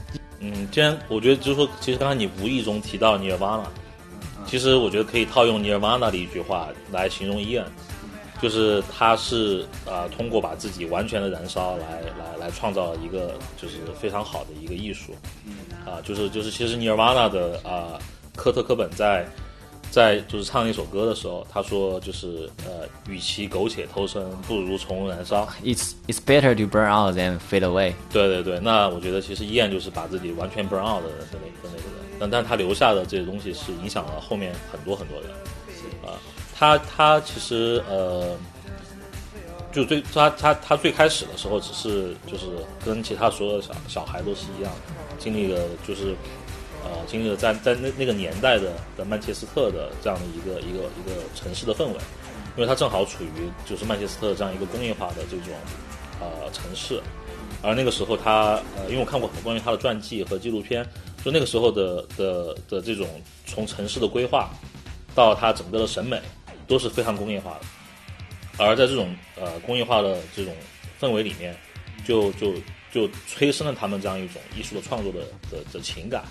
[0.40, 3.64] 嗯，既然我觉得就是说，其实刚才你无意中提到 Nirvana，
[4.46, 7.64] 其实我觉得可以套用 Nirvana 的一句话来形容 Ian，
[8.44, 15.12] 就是他是呃通过把自己完全的燃烧来来来创造一个就是非常好的一个艺术，
[15.86, 17.98] 啊、就是就是其实 Nirvana 的啊、
[18.36, 19.26] 科特科本在
[19.90, 25.48] 在就是唱一首歌的时候，他说就是呃，与其苟且偷生，不如从容燃烧。
[25.62, 27.94] It's it's better to burn out than fade away。
[28.12, 35.30] 对对对，那我觉得其实依然就是把自己完全 burn out 的的那的那个人，但但他留下的这些东西是影响了后面很多很多人。
[36.58, 38.36] 啊、他他其实呃，
[39.72, 42.46] 就最他他他最开始的时候，只是就是
[42.84, 44.72] 跟其他所有的小小孩都是一样，
[45.18, 46.14] 经历了就是
[46.84, 51.94] 呃经历了在在那那个年代的的曼彻斯特的这样的一个一个一个城市的氛围，
[52.56, 55.54] 因为他正好处于就是曼彻斯特这样一个工业化的这种
[56.20, 57.00] 呃城市，
[57.62, 60.86] 而那个时候他呃，因为我看过很多关于他的传记和纪录片，
[61.24, 63.06] 就那个时候的的的这种
[63.44, 64.48] 从城市的规划
[65.14, 66.20] 到他整个的审美
[66.66, 67.60] 都是非常工业化的，
[68.58, 70.54] 而在这种呃工业化的这种
[71.00, 71.56] 氛围里面，
[72.04, 72.54] 就就
[72.92, 76.24] 就催生了他们这样一种艺术的创作的的的情感，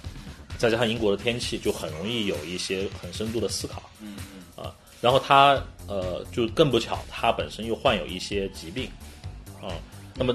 [0.57, 4.15] 再加上英国的天气，就很容易有一些很深度的思考，嗯
[4.55, 8.89] 啊，然后他呃就更不巧，他本身又患有一些疾病，
[9.61, 9.73] 啊，
[10.15, 10.33] 那么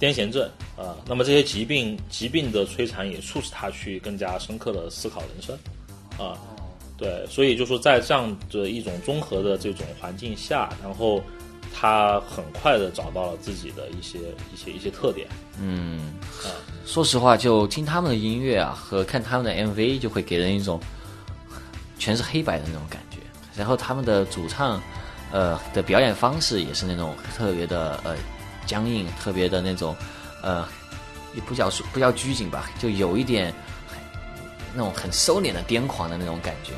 [0.00, 5.56] 癫痫症啊，那么这些疾病疾病的摧残也促使他去更加深刻的思考人生，
[6.18, 6.40] 啊，
[7.00, 11.22] 对，所以就说在这样的一种综合的这种环境下，然后
[11.74, 14.18] 他很快的找到了自己的一些
[14.52, 15.26] 一些一些特点，
[15.58, 16.12] 嗯，
[16.84, 20.78] 说实话，就听他们的音乐啊，和看他们的 MV，就会给人一种
[21.98, 23.16] 全是黑白的那种感觉。
[23.56, 24.78] 然后他们的主唱，
[25.32, 28.14] 呃的表演方式也是那种特别的呃
[28.66, 29.96] 僵硬，特别的那种
[30.42, 30.66] 呃，
[31.34, 33.54] 也不叫不叫拘谨吧，就有一点
[34.74, 36.72] 那种很收敛的癫狂的那种感觉。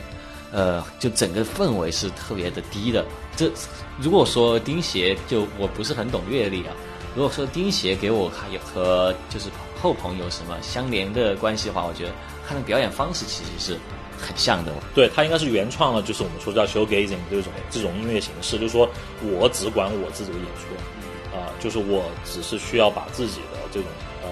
[0.52, 3.04] 呃，就整个氛围是特别的低的。
[3.34, 3.50] 这
[3.98, 6.74] 如果说钉鞋，就我不是很懂乐理啊。
[7.14, 9.48] 如果说钉鞋给我有和就是
[9.80, 12.12] 后朋有什么相连的关系的话，我觉得
[12.46, 13.78] 他的表演方式其实是
[14.18, 14.72] 很像的。
[14.94, 18.86] 对他应该是原创了，就是我们说叫 show gazing 这种这种音乐形式，就是说
[19.22, 23.88] 我只管我自己的演出，啊，就是我只是需要把自己的这种
[24.22, 24.28] 呃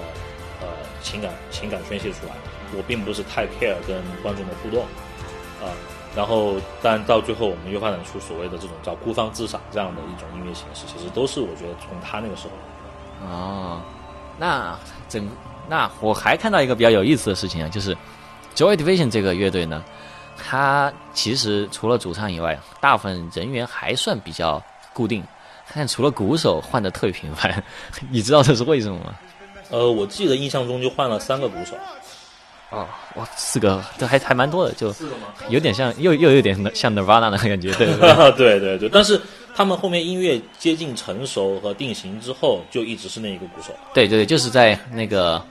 [0.61, 0.67] 呃
[1.01, 2.33] 情感情感宣泄出来，
[2.75, 4.83] 我并不是太 care 跟观众的互动，
[5.61, 5.71] 啊。
[6.13, 13.25] 然后，但到最后，我们又发展出所谓的这种叫孤芳自赏这样的一种音乐形式，其实都是我觉得从他那个时候。
[13.25, 13.81] 哦，
[14.37, 15.25] 那整
[15.69, 17.95] 那我还看到一个比较有意思的事情啊，就是
[18.57, 19.81] Joy Division 这个乐队呢，
[20.37, 25.23] 它其实除了主唱以外，大部分人员还算比较固定，
[25.73, 27.63] 但除了鼓手换的特别频繁，
[28.11, 29.15] 你知道这是为什么吗？
[29.69, 31.73] 呃，我记得印象中就换了三个鼓手。
[32.71, 34.93] 哦，哇，四个，这还还蛮多的，就
[35.49, 37.85] 有点像，又又有点像 Nirvana 的感觉，对
[38.37, 38.89] 对 对对。
[38.89, 39.19] 但是
[39.53, 43.73] 他们后面音乐接近成熟和定型之后，就一直是那一个鼓手。
[43.93, 45.43] 对对对，就是在那个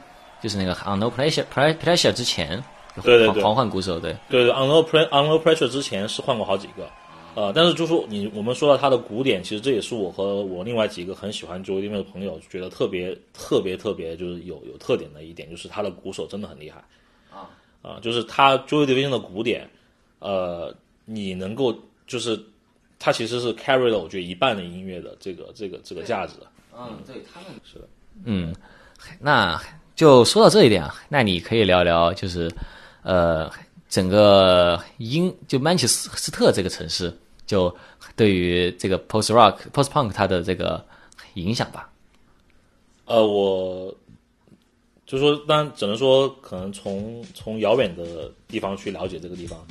[0.43, 2.65] 就是那个 On No Pressure Pressure 之前，
[3.03, 6.89] 对对对，狂换鼓手，对对对，On No Pre On No Pressure 之前是换过好几个，
[7.35, 16.83] 呃，但是就说你我们说到他的鼓点，其实这也是我和我另外几个很喜欢 Joey 的朋友觉得特别特别特别就是有有特点的一点，就是他的鼓手真的很厉害。
[17.83, 19.69] 啊，就是它 Joy Division 的古典，
[20.19, 20.75] 呃，
[21.07, 21.75] 你能够
[22.07, 22.39] 就是
[22.99, 26.35] 它其实是 carry 了我觉得一半的音乐的这个这个这个价值。
[26.77, 27.89] 嗯，对他们 是的。
[28.25, 28.55] 嗯，
[29.19, 29.59] 那
[29.97, 32.51] 就说到这一点啊，那你可以聊聊就是
[33.03, 33.51] 呃
[33.89, 37.11] 整个英就曼彻斯特这个城市，
[37.47, 37.75] 就
[38.15, 40.85] 对于这个 post rock post punk 它的这个
[41.35, 41.91] 影响吧。
[43.07, 43.95] 呃，我。
[45.11, 49.67] 就是说，当然只能说，可能从从遥远的地方去了解这个地方。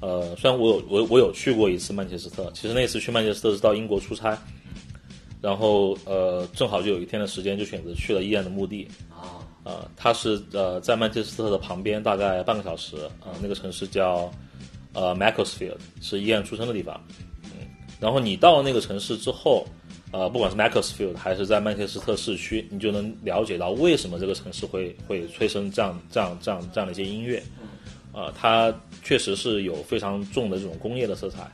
[0.00, 4.38] 呃，虽然我有我我有去过一次曼彻斯特，其实那次去曼彻斯特是到英国出差，
[5.42, 8.88] 然后呃，正好就有一天的时间，就选择去了伊安的墓地。
[9.10, 12.96] 啊，呃，它是呃在曼彻斯特的旁边，大概半个小时。
[13.20, 14.32] 啊，那个城市叫
[14.94, 16.98] 呃 Macclesfield，是伊安出生的地方。
[17.44, 17.68] 嗯，
[18.00, 19.66] 然后你到了那个城市之后。
[20.12, 27.40] 呃，不管是 Macclesfield 还是在曼彻斯特市区，你就能了解到为什么这个城市会会催生这样这样这样这样的一些音乐。
[28.12, 31.48] 呃，它确实是有非常重的这种工业的色彩，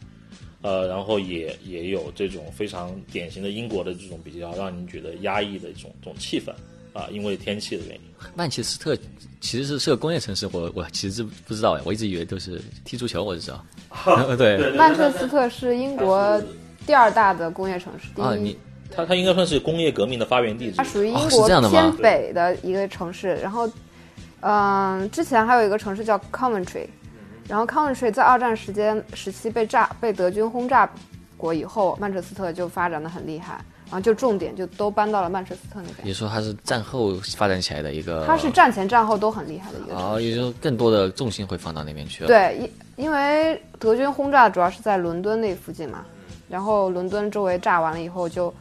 [0.62, 6.50] 呃，然后也也有这种非常典型的英国的这种比较让你觉得压抑的一种这种气氛
[6.98, 8.00] 啊，因为天气的原因。
[8.34, 8.96] 曼彻斯特
[9.38, 13.62] 其实是是个工业城市，我我其实不知道哎，我一直以为都是踢足球，我就知道。
[14.38, 16.42] 对，曼彻斯特是英国。
[16.86, 18.56] 第二大的工业城市，第一，
[18.94, 20.70] 它它应该算是工业革命的发源地。
[20.76, 23.34] 它属于英国偏北的一个城市。
[23.42, 23.68] 然后，
[24.40, 26.86] 嗯，之前还有一个城市叫 Coventry，
[27.48, 30.88] 然后 Coventry 在二战时间时期被炸被德军轰炸
[31.36, 33.54] 过以后，曼彻斯特就发展的很厉害，
[33.86, 35.96] 然后就重点就都搬到了曼彻斯特那边。
[36.02, 39.94] 你说它是战后发展起来的一个，它是战前战后都很厉害的一个。
[39.94, 42.28] 然后也就更多的重心会放到那边去了。
[42.28, 42.56] 对，
[42.96, 46.04] 因因为德军轰炸主要是在伦敦那附近嘛。
[46.48, 48.54] 然后伦敦周围炸完了以后，就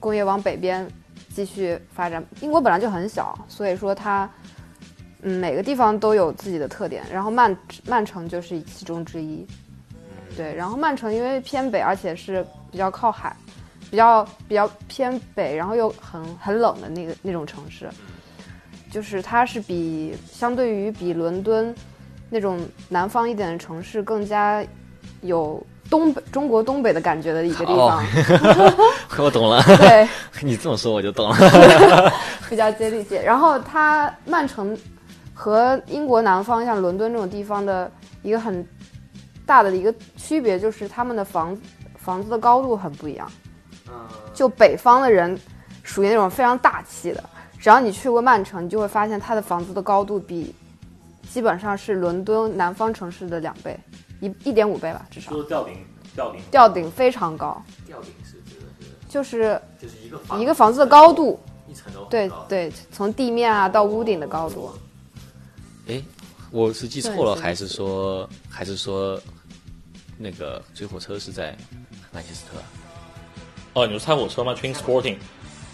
[0.00, 0.86] 工业往北边
[1.32, 2.24] 继续发展。
[2.40, 4.28] 英国本来就很小，所以说它
[5.22, 7.04] 嗯每个地方都有自己的特点。
[7.12, 9.46] 然后曼曼城就是其中之一。
[10.36, 13.36] 对，然后曼城因为偏北，而且是比较靠海，
[13.88, 17.88] 比较比较偏北，然后又很很冷的那个那种城市，
[18.90, 21.72] 就是它是比相对于比伦敦
[22.28, 24.64] 那种南方一点的城市更加
[25.22, 25.64] 有。
[25.90, 28.02] 东北中国东北的感觉的一个地方，
[29.18, 29.62] 我懂了。
[29.62, 30.08] 对，
[30.42, 32.12] 你这么说我就懂了，
[32.48, 33.14] 比较接地气。
[33.16, 34.76] 然后它曼城
[35.34, 37.90] 和英国南方像伦敦这种地方的
[38.22, 38.66] 一个很
[39.46, 41.56] 大的一个区别就是他们的房
[41.96, 43.30] 房子的高度很不一样。
[44.34, 45.38] 就北方的人
[45.82, 47.24] 属于那种非常大气的，
[47.58, 50.54] 只要你去过曼城，你就会发现它的房子的高度比
[51.28, 53.78] 基本上是伦敦南方城市的两倍。
[54.20, 55.30] 一一点五倍吧，至少。
[55.30, 55.76] 说吊顶，
[56.14, 57.62] 吊顶，吊顶非常高。
[57.86, 58.86] 吊顶是指的是？
[59.08, 62.04] 就是就是一个一个房子的高度，一层楼。
[62.10, 64.70] 对对，从地面啊到屋顶的高度。
[65.86, 66.02] 哎，
[66.50, 69.20] 我是记错了，还是说还是说
[70.18, 71.56] 那个追火车是在
[72.12, 72.58] 曼彻斯特？
[73.74, 75.16] 哦，你说猜火车吗？Train Sporting，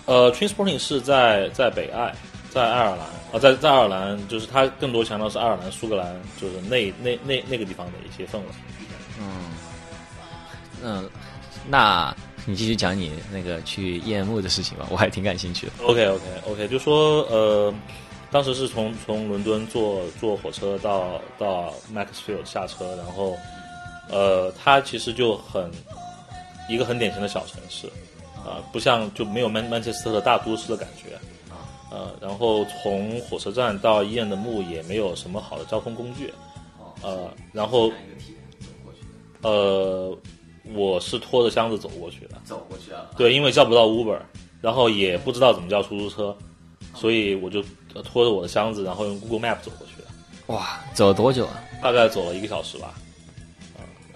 [0.05, 2.15] 呃，Train Sporting 是在在北爱。
[2.55, 3.01] 在爱尔兰
[3.33, 8.45] 啊，在在爱尔兰，就是它更多强调是爱尔兰、苏格兰，就是那那那那个地方的一些氛围。
[9.21, 9.51] 嗯
[10.83, 11.11] 嗯，
[11.67, 12.15] 那
[12.47, 15.73] 你继续讲你那个去 EM 的事情吧， 我还挺感兴趣的。
[15.85, 17.75] OK OK OK，就说呃，
[18.31, 23.37] 当时是从从伦敦坐坐火车到到 Maxfield 下车，然后
[24.11, 25.71] 呃，它其实就很
[26.69, 27.89] 一个很典型的小城市，
[28.37, 31.19] 啊、不像就没有曼曼彻斯特的大都市的感觉。
[31.95, 36.35] 呃，然后从火车站到医院的墓也没有什么好的交通工具，
[37.03, 37.89] 呃，然后
[39.43, 40.19] 呃，
[40.75, 43.07] 我是拖着箱子走过去的，走过去啊？
[43.17, 44.19] 对，因为叫不到 Uber，
[44.61, 46.37] 然后也不知道怎么叫出租车，
[46.97, 47.63] 所以我就
[47.95, 50.09] 呃拖着我的箱子，然后用 Google Map 走过去的，
[50.53, 51.63] 哇，走了多久啊？
[51.81, 52.89] 大概走了一个小时吧。
[52.89, 52.99] 啊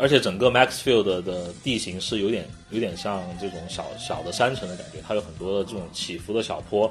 [0.00, 6.88] 而且整个 Maxfield 的的地形是有点有点像这种小小的山城的感觉，它有很多的这种起伏的小坡，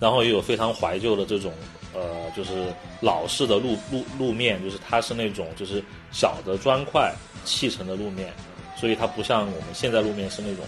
[0.00, 1.52] 然后也有非常怀旧的这种
[1.94, 2.00] 呃，
[2.36, 2.66] 就是
[3.00, 8.32] 老式的路路路面，就是它是那种就是小的砖块砌成的路面，
[8.76, 10.64] 所以它不像我们现在路面是那种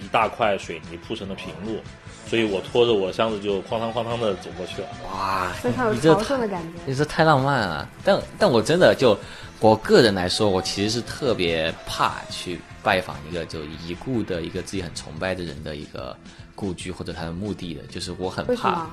[0.00, 1.78] 一一大块水泥铺成的平路，
[2.26, 4.88] 所以我拖着我箱子就哐当哐当的走过去了。
[5.04, 6.78] 哇，非常有这朝圣的感觉。
[6.86, 7.88] 你这太浪漫了。
[8.02, 9.16] 但但我真的就
[9.60, 16.16] 我个人来说，我其实是特别怕去拜访一个就已故的一个自己很崇拜的人的一个
[16.60, 18.86] 故居或者他的墓地的，就是我很怕？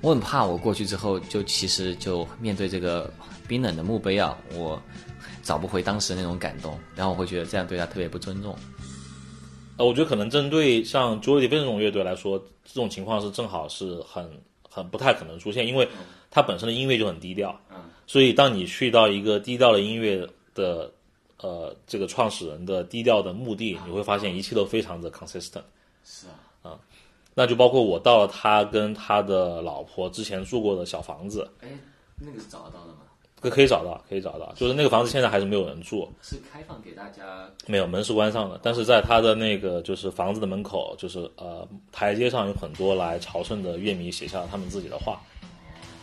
[0.00, 3.12] 我很怕我过去之后就其实就面对这个
[3.48, 4.80] 冰冷的墓碑啊，我
[5.42, 8.56] 找不回当时那种感动，然后我会觉得这样对他特别不尊重。
[9.76, 14.30] 呃，我觉得可能针对像 Joy Division 这种乐队来说，这种情况是正好是很
[14.68, 15.88] 很不太可能出现，因为
[16.30, 17.58] 它本身的音乐就很低调，
[18.06, 20.90] 所以当你去到一个低调的音乐的
[21.38, 25.62] 呃这个创始人的低调的墓地，你会发现一切都非常的 consistent。
[26.04, 26.32] 是啊，
[27.34, 31.68] 那就包括我到了他跟他的老婆之前住过的小房子，哎，
[32.18, 32.98] 那个是找得到的吗？
[33.40, 45.18] 可可以找到，可以找到，就是那个房子现在还是没有人住，是开放给大家没有门是关上的，但是在他的那个就是房子的门口，就是呃台阶上有很多来朝圣的乐迷写下了他们自己的话。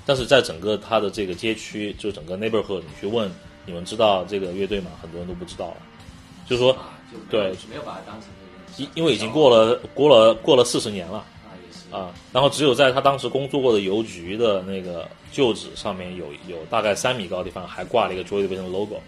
[0.03, 3.29] 但是在整个他的这个街区，就整个 neighborhood，你去问
[3.65, 4.89] 你们知道这个乐队吗？
[5.01, 5.77] 很多人都不知道了。
[6.47, 6.73] 就是说，
[7.11, 8.29] 就对没有把它当成
[8.77, 11.17] 因因为已经过了过了过了四十年了。
[11.17, 11.95] 啊，也是。
[11.95, 19.01] 啊，然后只有在他当时工作过的邮局的那个旧址上面有有大概三米高的地方还挂了一个 Joy Division 的 logo，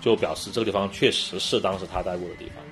[0.00, 2.62] 就表示这个地方确实是当时他待过的地方。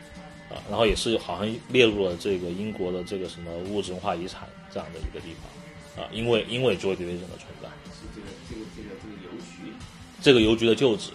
[0.51, 5.35] 啊，然后也是好像列入了这个英国的这个什么物质文化遗产这样的一个地
[5.95, 9.71] 方，啊，因为因为 Joy Division 的存在，是这个这个这个这个邮局？
[10.23, 11.11] 这个邮局的旧址，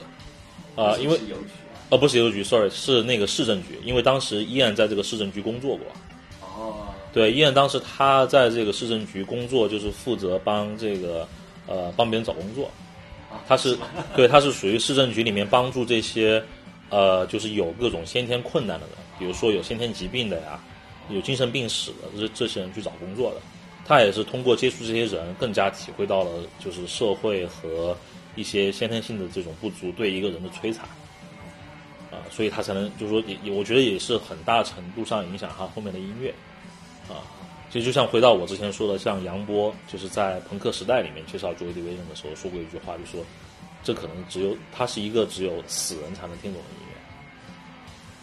[0.76, 1.50] 啊，因为邮局
[1.94, 5.86] 呃不是邮局，sorry 是那个市政局，因为当时伊安在这个市政局工作过，
[6.42, 11.28] 哦，对，伊安当时他在这个市政局工作，就是负责帮这个
[11.68, 12.72] 呃帮别人找工作，
[13.48, 13.78] 他是
[14.16, 16.44] 对他是属于市政局里面帮助这些
[16.90, 20.60] 呃就是有各种先天困难的人，比如说有先天疾病的呀，
[21.12, 23.42] 有精神病史的这这些人去找工作的。
[23.86, 27.96] 他也是通过接触这些人，更加体会到了就是社会和
[28.36, 30.88] 一些先天性的这种不足对一个人的摧残。
[32.24, 36.34] 啊，所以他才能就是说也也，我觉得也是很大程度上影响他后面的音乐，
[37.08, 37.22] 啊，
[37.70, 43.26] 其实就像回到我之前说的，像杨波就是在朋克时代里面介绍 Joy Division 的时候说过一句话，就说
[43.84, 47.02] 这可能只有他是一个只有死人才能听懂的音乐，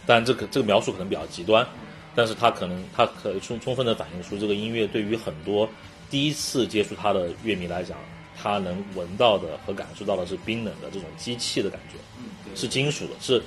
[0.07, 1.67] 但这个这个描述可能比较极端，
[2.15, 5.69] 但是他可能他可以充充分的反映出这个音乐对于很多
[6.09, 7.99] 第一次接触他的乐迷来讲，
[8.41, 11.99] 他能闻到的和感受到的是冰冷的这种机器的感觉，
[12.57, 13.43] 是金属的，是是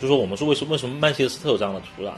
[0.00, 2.12] 就说我们说为什么为什么曼彻斯特有这样的土壤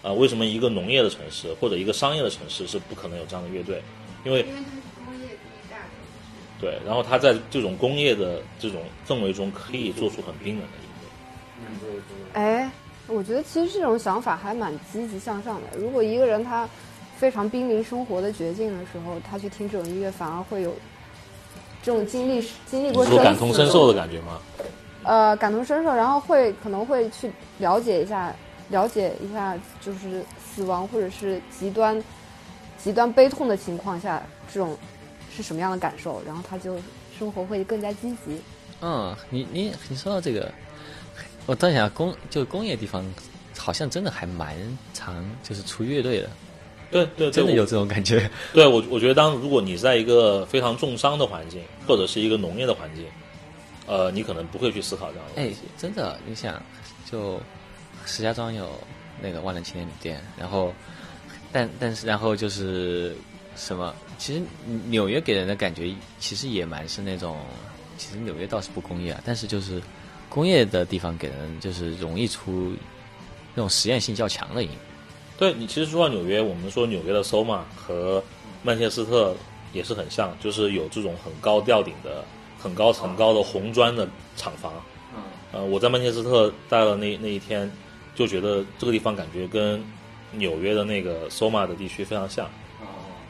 [0.00, 3.82] 啊、为什么一个农业的城市或者一个商业的城市是不可能有这样的乐队？
[4.24, 6.60] 因为因为它是工业第一大城市。
[6.60, 12.40] 对，然后他在这种工业的这种氛围中，可以做出很冰冷的音乐。
[12.40, 12.70] 哎，
[13.08, 15.76] 我觉得其实这种想法还蛮积极向上的。
[15.76, 16.66] 如果一个人他
[17.16, 20.72] 非常濒临生活的绝境的时候，他去听这种音乐，反而会有
[21.82, 24.38] 这种经历经历你过生死感同身受的感觉吗？
[25.02, 28.34] 呃感同身受，然后会可能会去了解一下，
[28.70, 32.02] 了解一下就是死亡或者是极端
[32.76, 34.22] 极端悲痛的情况下，
[34.52, 34.76] 这种
[35.34, 36.76] 是什么样的感受，然后他就
[37.18, 38.40] 生活会更加积极。
[38.80, 40.52] 嗯，你你你说到这个，
[41.46, 43.04] 我突然想工就工业地方，
[43.56, 44.54] 好像真的还蛮
[44.94, 46.30] 常就是出乐队的，
[46.90, 48.30] 对对，对真的有这种感觉。
[48.52, 53.04] 对我，我觉得当如果你在一个非常重伤的环境，或者是一个农业的环境，
[53.88, 56.62] 呃，你可能不会去思考这样的哎问题。，真的，你想，
[57.10, 57.40] 就
[58.04, 58.70] 石家庄有
[59.20, 60.72] 那个万能青年旅店，然后，
[61.50, 63.16] 但但是然后就是
[63.56, 63.94] 什么？
[64.18, 64.42] 其实
[64.88, 67.38] 纽约给人的感觉其实也蛮是那种，
[67.96, 69.80] 其实纽约倒是不工业啊，但是就是
[70.28, 72.74] 工业的地方给人就是容易出
[73.54, 74.70] 那种实验性较强的音。
[75.38, 78.22] 对你其实说到纽约，我们说纽约的 SoMa 和
[78.62, 79.36] 曼彻斯特
[79.72, 82.24] 也是很像，就是有这种很高吊顶的、
[82.58, 84.72] 很高很高的红砖的厂房。
[85.14, 87.70] 嗯呃，我在曼彻斯特待了那那一天，
[88.14, 89.82] 就觉得这个地方感觉跟
[90.32, 92.48] 纽约的那个 SoMa 的地区非常像。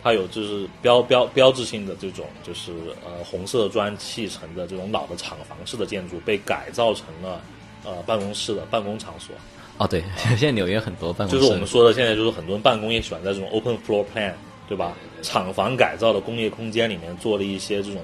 [0.00, 2.72] 它有就是标标标志性的这种就是
[3.04, 7.40] 呃红色砖砌成的这种老的厂房式的建筑，被改造成了
[7.84, 9.34] 呃办公室的办公场所。
[9.76, 14.32] 哦，对， 现在纽约很多办公室，就是我们说的，现在就是很多人办公也喜欢在这种 open floor plan，
[14.68, 14.96] 对吧？
[15.22, 18.00] 厂房改造的工业空间里面做了一些这种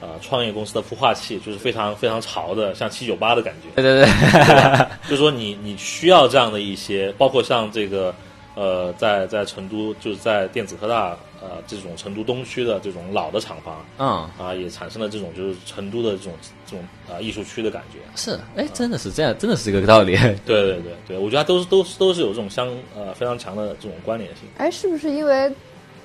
[0.00, 3.80] 呃创业公司的孵化器，就是非常非常潮的，像七九八的感觉。
[3.80, 8.14] 对对对， 就是说你你需要这样的一些，包括像这个
[8.54, 11.10] 呃，在在成都就是在电子科大
[11.42, 14.06] 呃这种成都东区的这种老的厂房嗯，
[14.38, 16.32] 啊、也产生了这种就是成都的这种
[16.66, 17.98] 这种啊、艺术区的感觉。
[18.16, 20.16] 是，哎，真的是这样，真的是这个道理。
[20.46, 22.66] 对对对对，我觉得都是都是都是有这种相
[22.96, 24.44] 呃非常强的这种关联性。
[24.56, 25.52] 哎，是不是因为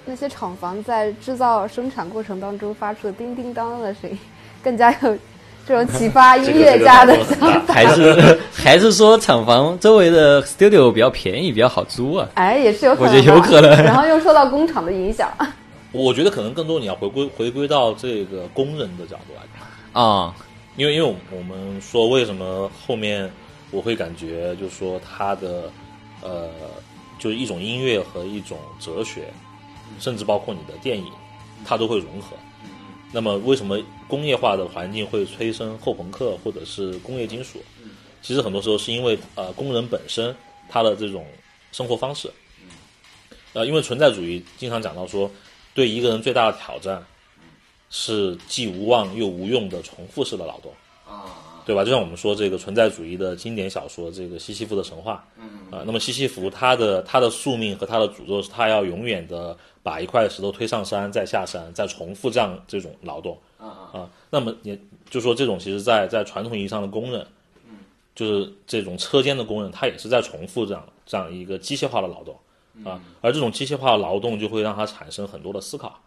[0.05, 4.17] 那些厂房在制造生产过程当中发出的叮叮当当的声音，
[4.63, 5.17] 更加有
[5.67, 7.73] 这种启发 音乐家的这个这个想法？
[7.73, 12.27] 还是 还是说厂房周围的 studio 比较便宜，比较好租啊？
[12.33, 15.31] 哎，也是有可能，我觉得有可能然后又受到工厂的影响，
[15.93, 19.67] 我觉得可能更多你要回归回归到这个工人的角度来看。
[19.93, 20.33] 啊、
[20.77, 23.29] 因为因为我们说为什么后面
[23.71, 25.69] 我会感觉就是说他的
[26.21, 26.47] 呃
[27.19, 29.23] 就是一种音乐和一种哲学，
[29.99, 31.11] 甚至包括你的电影，
[31.65, 32.35] 它都会融合。
[33.11, 33.77] 那么为什么
[34.07, 37.61] 工业化的环境会催生后朋克或者是工业金属？
[38.21, 40.33] 其实很多时候是因为呃工人本身
[40.69, 41.25] 他的这种
[41.71, 42.31] 生活方式，
[43.53, 45.29] 呃，因为存在主义经常讲到说，
[45.73, 47.03] 对一个人最大的挑战
[47.89, 50.71] 是既无望又无用的重复式的劳动。
[51.05, 51.40] 啊
[51.71, 51.85] 对吧？
[51.85, 64.77] 就像我们说这个存在主义的经典小说《这个西西弗的神话》，嗯啊、那么西西弗他的他的宿命和他的诅咒是他要永远的把一块石头推上山，再下山，再重复这样这种劳动啊、那么也
[65.09, 67.25] 就说这种其实在在传统意义上的工人，
[68.13, 72.35] 就是这种车间的工人，他也是在重复这样这样一个机械化的劳动
[72.83, 75.97] 啊，而这种机械化的劳动就会让他产生很多的思考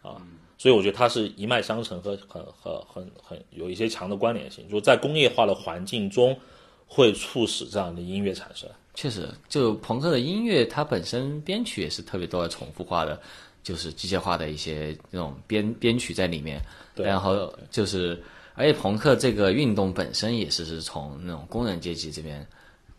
[0.00, 0.16] 啊，
[0.60, 6.38] 所以我觉得它是一脉相承和很很很很有一些强的关联性，就是在工业化的环境中
[6.86, 8.68] 会促使这样的音乐产生。
[8.94, 13.18] 确实，就朋克的音乐，它本身编曲也是特别多的重复化的，
[13.62, 16.60] 就是机械化的一些那种编编曲在里面。
[16.94, 18.22] 对然后就是，
[18.54, 22.46] 而且朋克这个运动本身也是是从那种工人阶级这边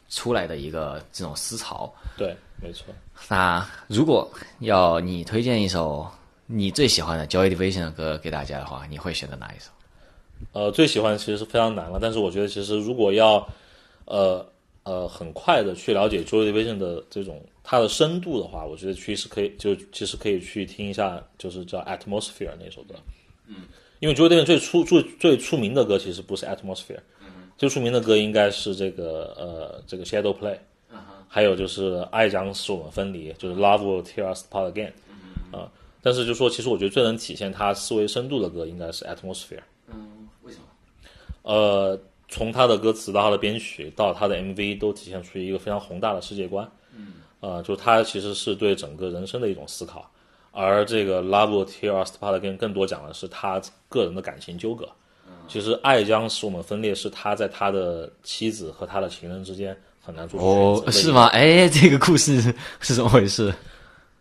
[0.10, 1.94] 出来的一个这种思潮。
[2.18, 2.88] 对，没错。
[3.30, 4.28] 那如果
[4.62, 6.10] 要你推荐一首
[6.52, 9.72] 你最喜欢的 Joy Division 的歌给大家的话，你会选择哪一首？
[10.54, 13.48] 呃，最喜欢其实是非常难了，但是我觉得其实如果要
[14.06, 14.46] 呃
[14.84, 22.96] 呃很快的去了解 Joy Division 的这种它的深度的话，我觉得其实可以就其实可以去听一下，就是叫 Atmosphere 那首歌。
[23.48, 23.56] 嗯，
[24.00, 27.28] 因为 Joy Division 最出最最出名的歌其实不是 Atmosphere，、嗯
[27.58, 30.58] 最出名的歌应该是这个呃这个 Shadow Play，、
[31.28, 34.92] 还有就是爱将使我们分离，就是 Love Will Tear Us Apart Again。
[36.02, 39.62] 啊、但是就说其实我觉得最能体现他思维深度的歌应该是 Atmosphere。
[39.88, 40.66] 嗯为什么？
[41.44, 46.70] 呃，从他的歌词到他的编曲到他的 MV，都体现出一个非常宏大的世界观。
[46.96, 50.10] 嗯，呃，就他其实是对整个人生的一种思考，
[50.52, 54.88] 而这个 Love Will Tear Us Apart Again 更多讲的是他个人的感情纠葛。
[55.48, 61.26] 其实爱将使我们分裂，是他在他的妻子和他的情人之间很难做出选择哦，是吗？
[61.28, 62.40] 哎，这个故事
[62.80, 63.54] 是怎么回事？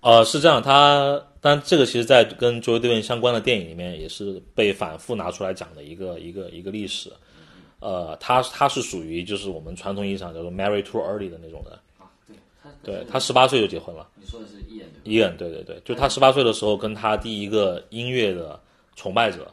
[0.00, 7.10] 呃，是这样，他但这个其实，在跟 Joy Division 相关的电影里面，也是被反复拿出来讲的一个一个一个历史。
[7.80, 11.78] 呃，他他是属于就是我们传统意义上叫做 marry too early 的那种人。
[12.82, 14.08] 对他十八岁就结婚了。
[14.14, 18.58] 你说的是伊人伊恩，对对对，就他十八岁的时候，跟他第一个音乐的
[18.96, 19.52] 崇拜者，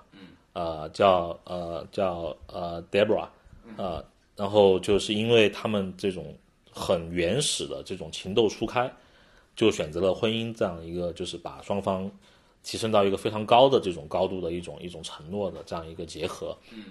[0.53, 3.27] 呃，叫呃叫呃 Debra，
[3.75, 4.03] 呃，
[4.35, 6.33] 然后就是因为他们这种
[6.71, 8.89] 很原始的这种情窦初开，
[9.57, 12.09] 就选择了婚姻这样一个，就是把双方
[12.63, 16.55] 提升到一个非常高的这种高度的一种一种承诺的这样一个结合。
[16.71, 16.85] 嗯，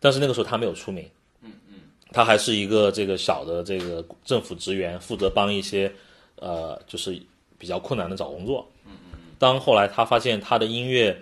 [0.00, 1.08] 但是那个时候他没有出名。
[1.42, 1.74] 嗯嗯，
[2.10, 5.92] 他还是一个这个小的这个政府职员，负责帮一些
[6.36, 7.18] 呃，就是
[7.56, 8.68] 比较困难的找工作。
[8.84, 9.18] 嗯嗯。
[9.38, 11.16] 当后来他发现他的音乐，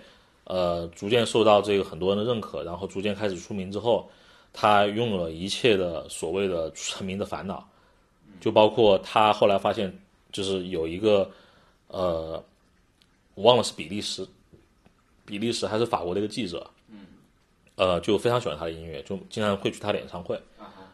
[0.45, 4.09] 呃，逐渐受到这个很多人的认可，然后逐渐开始出名之后，
[4.51, 7.67] 他拥有了一切的所谓的成名的烦恼，
[8.39, 9.95] 就包括他后来发现，
[10.31, 11.29] 就是有一个
[11.87, 12.43] 呃，
[13.35, 14.27] 我忘了是比利时，
[15.25, 17.05] 比利时还是法国的一个记者，嗯，
[17.75, 20.39] 呃，就非常喜欢他的音乐，就经常会去他的演唱会。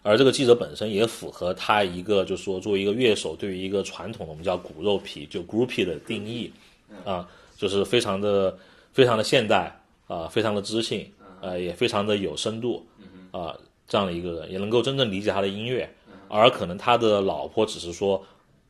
[0.03, 6.49] 而这个记者本身也符合他一个，就是说作为一个乐手，对于一个传统的我们叫骨肉皮就 groupie 的定义，
[7.03, 7.27] 啊，
[7.57, 8.57] 就是非常的
[8.93, 9.77] 非常的现代
[10.07, 11.11] 啊，非常的知性，
[11.41, 12.87] 呃，也非常的有深度，
[13.31, 13.53] 啊，
[13.85, 15.93] 这样的一个人，也能够真正理解他的音乐，
[16.29, 18.23] 而可能他的老婆只是说，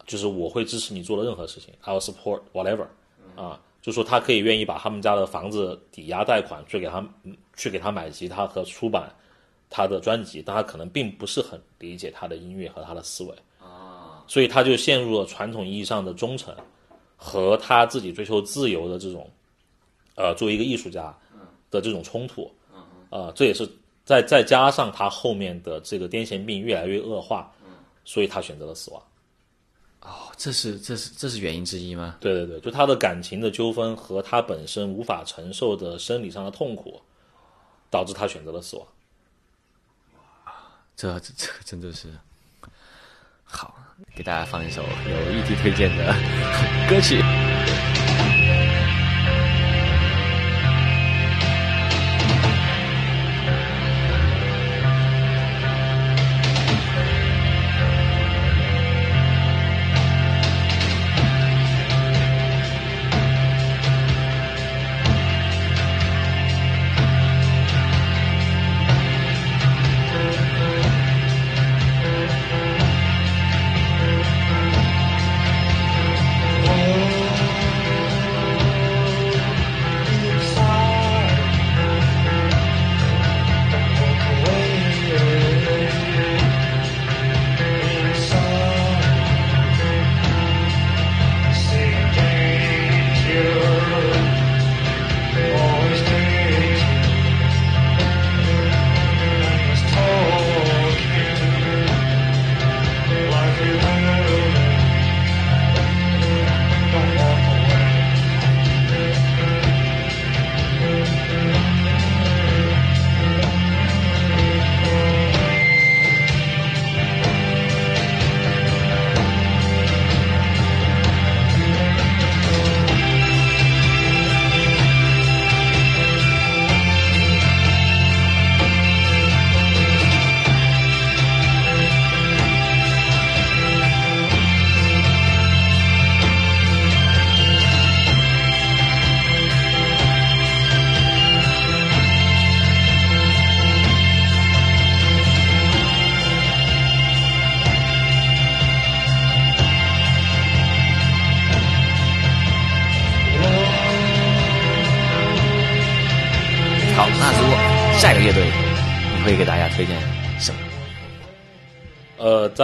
[0.07, 2.87] 就是我会支持你做的任何事情，I will support whatever，
[3.35, 7.07] 啊，就说他可以愿意把他们家的房子抵押贷款去给他
[7.55, 9.13] 去给他买吉他和出版。
[9.69, 16.55] 他的专辑，但他可能并不是很理解他的音乐和他的思维啊，所以他就陷入了传统意义上的忠诚
[17.17, 19.29] 和他自己追求自由的这种，
[20.15, 21.13] 呃，作为一个艺术家
[21.69, 22.49] 的这种冲突，
[23.09, 23.69] 啊，这也是
[24.05, 27.51] 再再加上他后面的这个癫痫病越来越恶化，
[28.05, 29.03] 所以他选择了死亡。
[30.07, 32.15] 哦，这是这是这是原因之一吗？
[32.21, 37.01] 对对对，就他的感情的纠纷和他本身无法承受的生理上的痛苦，
[37.91, 38.87] 导致他选择了死亡。
[40.95, 42.07] 这这这真的是
[43.43, 43.75] 好，
[44.15, 46.15] 给大家放一首有异地推荐的
[46.89, 47.21] 歌曲。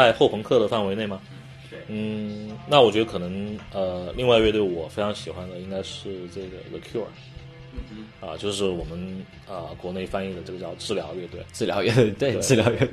[0.04, 1.20] 在后朋克的范围内吗？
[1.88, 7.06] 嗯，那我觉得可能呃，另外乐队我非常喜欢的应该是这个 The Cure，
[7.74, 12.90] 嗯啊，就是我们啊国内翻译的这个叫治疗乐队，治疗乐队，对，治疗乐队，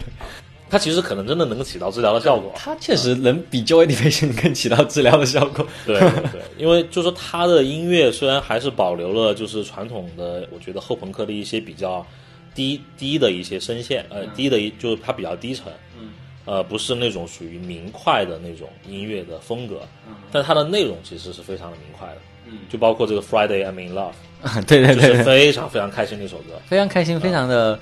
[0.69, 12.05] 它其实可能真的能够起到治疗的效果，它确实能比 Joy Division 更起到治疗的效果，对对， 因为就说它的音乐虽然还是保留了就是传统的，我觉得后朋克的一些比较。
[12.53, 16.11] 低低的一些声线，呃，低的一就是它比较低沉，嗯，
[16.51, 24.15] 呃，不是那种属于明快的那种音乐的风格，嗯，但它的内容其实是非常的明快的，嗯，就包括这个 Friday I'm in Love，
[24.67, 27.79] 对对对，非常非常开心的一首歌，非常开心，非常的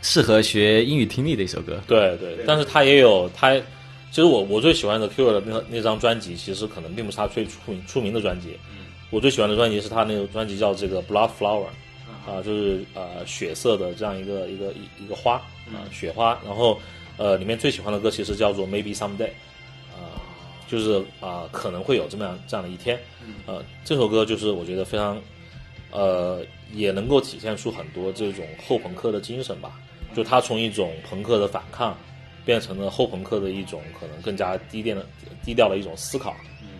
[0.00, 3.54] 适合学英语听力的一首歌，对对，但是它也有它，
[4.10, 11.66] 其实我我最喜欢的 Q 的那那张专辑，其实可能并不是他最出名出名的专辑，嗯，我最喜欢的专辑是他那个专辑叫这个 Blood Flower。
[12.24, 15.34] 啊，就是呃血色的这样一个一个一一个花
[15.72, 16.38] 啊，雪花。
[16.46, 16.78] 然后
[17.16, 19.30] 呃，里面最喜欢的歌其实叫做 Maybe Someday，
[19.92, 20.16] 啊，
[20.68, 22.98] 就是啊可能会有这么样这样的一天。
[23.46, 25.20] 呃，这首歌就是我觉得非常
[25.90, 29.78] 呃，也能够体现出很多这种后朋克的精神吧。
[30.14, 31.96] 就他从一种朋克的反抗，
[32.44, 35.06] 变成了后朋克的一种可能更加低调的
[35.44, 36.36] 低调的一种思考。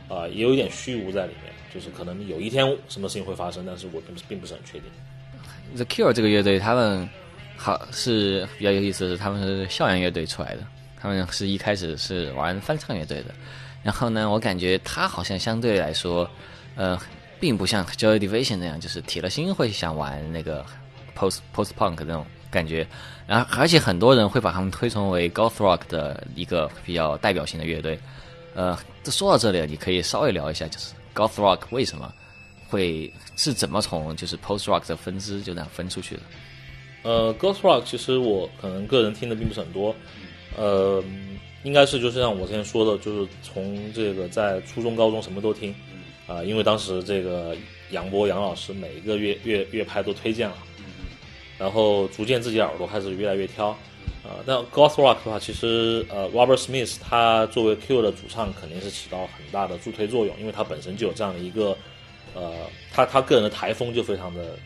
[0.08, 4.82] 啊，也有一点虚无在里面，就是可能有一天什么事情会发生，但是我并不是并不是很确定。
[5.74, 7.08] The Cure 这个乐队，他们
[7.62, 10.66] 好是比较有意思的，是他们是校园乐队出来的。
[11.00, 13.32] 他们是一开始是玩翻唱乐队的，
[13.84, 16.28] 然后呢，我感觉他好像相对来说，
[16.74, 16.98] 呃，
[17.38, 20.66] 并不像 Joy Division 那样，就是铁了心会想玩那个
[21.16, 22.84] post post punk 那种感觉。
[23.28, 27.96] 然后，而且很多人会把他们推崇为 Goth Rock 的一个比较代表性的乐队。
[28.56, 32.12] 呃，说到这里，你可以稍微聊一下，就是 Goth Rock 为什么？
[32.68, 36.22] 会是怎么从就是 post rock 的分支就那样分出去的？
[37.02, 39.94] 呃，ghost rock 其实我可能个人听的并不是很多，
[40.56, 41.02] 呃，
[41.64, 45.74] 应该是就是像我之前说的，就是从这个在初中、高中什么都听，
[46.26, 47.56] 啊、因为当时这个
[47.90, 50.56] 杨波杨老师每一个乐乐乐派都推荐了，
[51.58, 53.68] 然后逐渐自己耳朵开始越来越挑，
[54.22, 61.76] 啊、但 Goth Rock 的话，其实呃，Robert Smith 他作为 Q 的主唱肯定是起到很大的助推作用，因为他本身就有这样的一个，
[62.34, 62.52] 呃，
[62.92, 64.56] 他他个人的台风就非常的，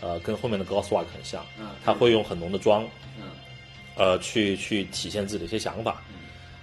[0.00, 1.44] 呃，跟后面的 Goth Rock 很像，
[1.84, 2.86] 他会用很浓的妆，
[3.96, 6.02] 呃，去去体现自己的一些想法，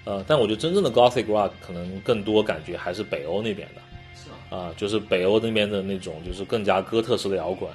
[0.06, 7.70] 呃，但我觉得真正的 Gothic Rock 可能更多感觉还是北欧那边的，啊、就是北欧那边的那种就是更加哥特式的摇滚，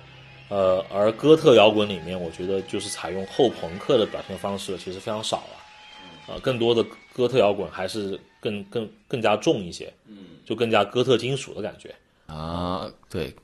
[0.49, 6.83] 呃，而哥特摇滚里面，我觉得就是采用后朋克的表现方式其实非常少了，啊、更多的
[7.13, 11.95] 哥特摇滚还是更更更加重一些，嗯，就更加哥特金属的感觉，
[12.27, 13.35] 啊，对，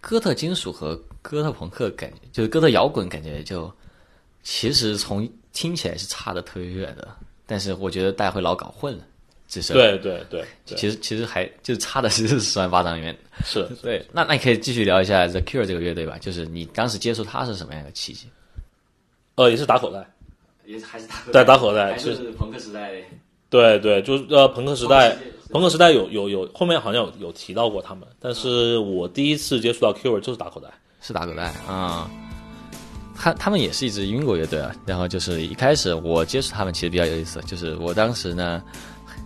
[0.00, 3.70] 哥特金属和哥特朋克感觉，就是哥特摇滚感觉就，
[4.42, 7.08] 其实从听起来是差的特别远的，
[7.46, 9.04] 但是我觉得大家会老搞混了，
[9.48, 13.16] 只是对对对对，其实其实还就差的是十万八掌里面。
[13.44, 18.28] 是对，那那你可以继续聊一下 The Cure 这个乐队吧，就是你当时接触它是什么样的契机？
[19.34, 20.08] 呃，也是打口袋。
[20.64, 22.92] 也还是打对打口袋就是朋克时代
[23.48, 25.16] 对对，就是呃，朋克时代，
[25.50, 30.68] 朋克时代有有有后面好像有有提到过他们，但是我第一次接触到 Cure 就是打口袋。
[31.00, 32.10] 是打口袋啊。
[33.20, 38.62] 他他们也是一支英国乐队啊，然后就是一开始我接触他们其实比较有意思，就是我当时呢，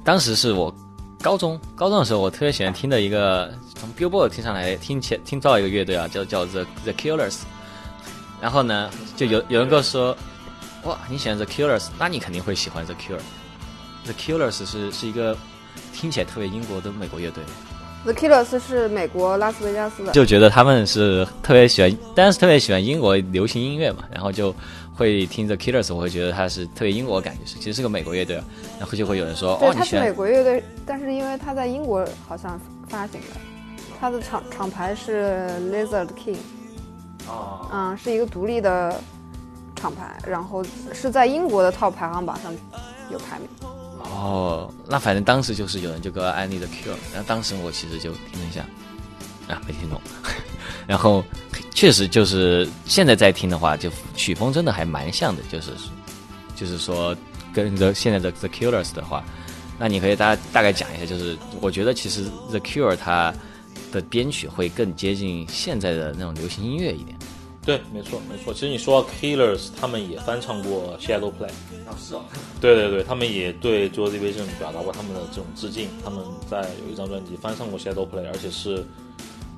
[0.02, 0.74] 当时是我
[1.20, 7.40] 高中高中的时候，我特别喜欢听的一个从 Billboard 听上来听起听到一个乐队啊，叫叫 The The Killers，
[8.40, 10.16] 然后呢，就有有人跟我说，
[10.84, 13.20] 哇，你喜欢 The Killers，那你肯定会喜欢 The Cure。
[14.04, 15.36] The Killers 是是一个
[15.92, 17.42] 听起来特别英国的美国乐队
[18.04, 24.54] ，The Killers 是美国拉斯维加斯的，就觉得他们是特别喜欢，当然是特别喜欢英国流行音乐嘛，然后就
[24.94, 28.44] 会听 The Killers，我会觉得他是特别英国感觉，是其实是个美国乐队啊，
[28.78, 33.40] 然后就会有人说，对，哦，他是美国乐队，但是因为他在英国好像发行的，
[34.00, 36.36] 他的厂厂牌是 Lizard King，
[37.28, 39.00] 哦，嗯，是一个独立的
[39.76, 42.52] 厂牌，然后是在英国的 top 排行榜上
[43.10, 43.48] 有排名。
[44.04, 48.66] 哦，那反正当时就是有人就给我安利 The Cure，然后当时我其实就听了一下，
[49.48, 50.00] 啊，没听懂，
[50.86, 51.24] 然后
[51.74, 55.70] 确实就是现在在听的话，就曲风真的还蛮像的，就是
[56.54, 57.16] 就是说
[57.52, 59.24] 跟 The 现在的 The Killers 的话，
[59.78, 63.34] 那你可以大大概讲一下，就是我觉得其实 The Cure 它
[63.90, 67.16] 的编曲会更接近现在的那种流行音乐一点。
[67.64, 68.52] 对，没错没错。
[68.52, 71.50] 其实你说到 Killers，他们也翻唱过 Shadow Play。
[71.86, 72.22] 啊，是哦，
[72.60, 75.88] 对对对，他们也对 Joy Division 表达过他们的这种致敬。
[76.04, 78.84] 他们在有一张专辑翻唱过 Shadow Play，而且是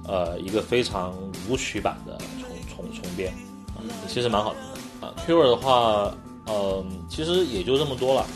[0.06, 1.16] 呃一个非常
[1.48, 3.32] 舞曲版的重重重编，
[3.74, 4.60] 啊、其实蛮好听
[5.00, 5.06] 的。
[5.06, 6.14] 啊，Cure 的话，
[6.46, 8.26] 呃，其实也就这么多了。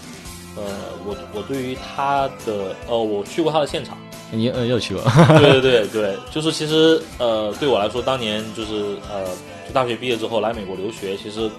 [0.56, 0.64] 呃，
[1.04, 3.98] 我我对于他的，呃，我去过他的现场。
[4.30, 5.02] 你呃又去过？
[5.38, 11.50] 对对对对，就是其实呃，对我来说，当年就是呃，就大学毕业之后来美国留学，其实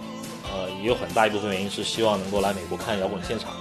[0.52, 3.52] 呃也有很大一部分原因是希望能够来美国看摇滚现场。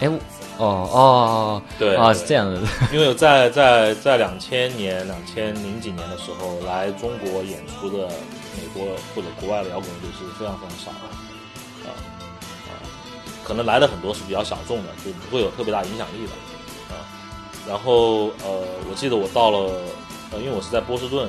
[0.00, 0.18] 哎，我
[0.58, 2.60] 哦哦对啊，是这样的。
[2.94, 8.06] 因为在在在两千年、两千零几年的时候，来中国演出的
[8.56, 8.84] 美国
[9.14, 11.90] 或者国外的摇滚乐队是非常非常少的，啊、
[12.68, 12.70] 啊、
[13.42, 17.02] 可能来的很多是比较小众的，就不会有特别大影响力的，啊、
[17.66, 19.58] 然后呃，我记得我到了，
[20.30, 21.28] 呃，因为我是在波士顿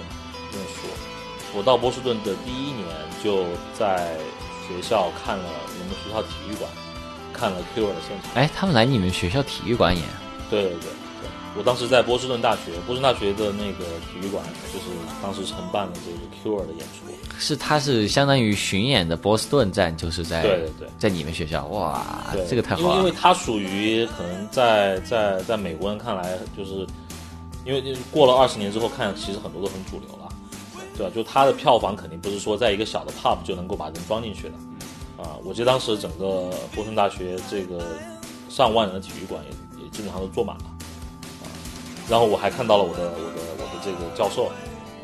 [0.51, 0.87] 念书，
[1.55, 2.87] 我到波士顿的第一年
[3.23, 3.45] 就
[3.77, 4.17] 在
[4.67, 6.69] 学校看了我们学校体育馆
[7.33, 8.31] 看了 Cure 的现场。
[8.35, 10.03] 哎，他们来你们学校体育馆演？
[10.49, 14.43] 对对对对，我当时在波士顿大学，波士顿大学的那个体育馆，
[14.73, 14.85] 就是
[15.21, 17.09] 当时承办了这个 Cure 的演出。
[17.39, 23.17] 是，他是相当于巡演的波士顿站，就是在对对对在你们学校，哇，，这个太好因为因为了。
[23.19, 26.85] 它属于可能在在在美国人看来，就是
[27.65, 30.18] 因为过了二十年之后看，其实很多都很主流了，
[30.99, 31.15] 对吧？
[31.15, 34.55] 就它的票房肯定不是说在一个小的 pub 就能够把人装进去的。
[35.23, 37.81] 啊，我记得当时整个波士顿大学这个
[38.49, 40.63] 上万人的体育馆也也基本上都坐满了。
[41.41, 41.47] 啊，
[42.09, 44.51] 然后我还看到了我的我的我的这个教授。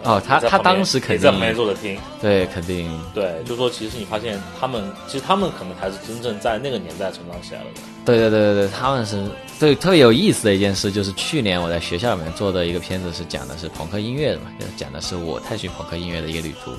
[0.03, 7.67] 哦他他当时肯定也在旁边坐着听，对，肯定对，就说其实你发现他们，其实他们可能才是真正在那个年代成长起来的。
[8.05, 9.27] 对对对对对，他们是
[9.59, 16.71] 对特别有意思的一件事，就是去年我在学校里面做的一个片子，是讲的是朋克音乐的嘛，就是讲的是我探寻朋克音乐的一个旅途。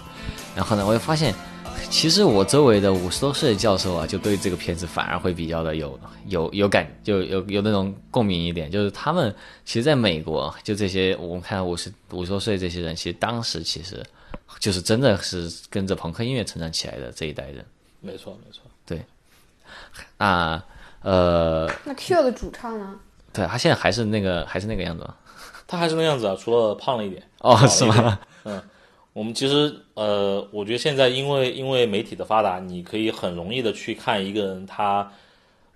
[0.55, 1.35] 然后呢，我又发现，
[1.91, 14.05] 其实我周围的五十多岁的教授啊，就对这个片子反而会比较的有有有感，就有有那种共鸣一点，就是他们其实在美国，就这些我们看五十五十多岁这些人，其实当时其实
[14.59, 17.65] 就是真的是跟着朋克音乐成长起来的这一代人。
[18.01, 18.63] 没错，没错。
[18.85, 19.05] 对
[20.19, 20.63] 那
[21.03, 22.95] 呃，那 Q 的主唱呢？
[23.33, 25.15] 对他现在还是那个还是那个样子吗？
[25.67, 27.23] 他还是那样子啊，除了胖了一点。
[27.39, 28.19] 哦，是吗？
[29.17, 35.11] 我们其实呃，我觉得现在因为因为媒体的发达，你可以很容易的去看一个人他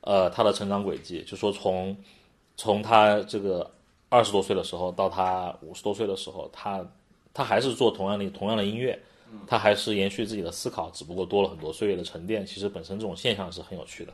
[0.03, 1.97] 呃他的成长轨迹，就说从
[2.59, 3.71] 从他这个
[4.11, 6.87] 二十多岁的时候到他五十多岁的时候，他
[7.33, 9.01] 他还是做同样的同样的音乐，
[9.47, 12.45] 他还是延续自己的思考，只不过多了很多岁月的沉淀。
[12.45, 14.13] 其实本身这种现象是很有趣的。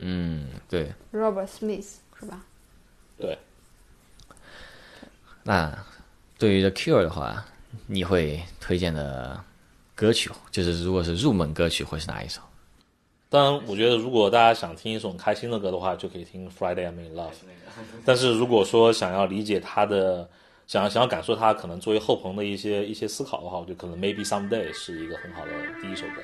[0.00, 0.92] 嗯，对。
[1.12, 2.44] Robert Smith 是吧？
[3.16, 3.38] 对，
[5.44, 5.72] 那
[6.36, 7.46] 对于 The Cure 的话，
[7.86, 9.38] 你会推荐的
[9.94, 12.40] 歌曲，就是如果是入门歌曲，会是哪一首？
[13.28, 17.30] 当然，我觉得如果大家想听一首开心的歌的话，就可以听《Friday I'm in Love》。
[18.04, 20.28] 但是如果说想要理解他的，
[20.66, 25.50] 想要想要感受他可能作为后朋的一些一些思考的话，我觉得可能 Maybe Someday 是一个很好的
[25.82, 26.22] 第一首歌。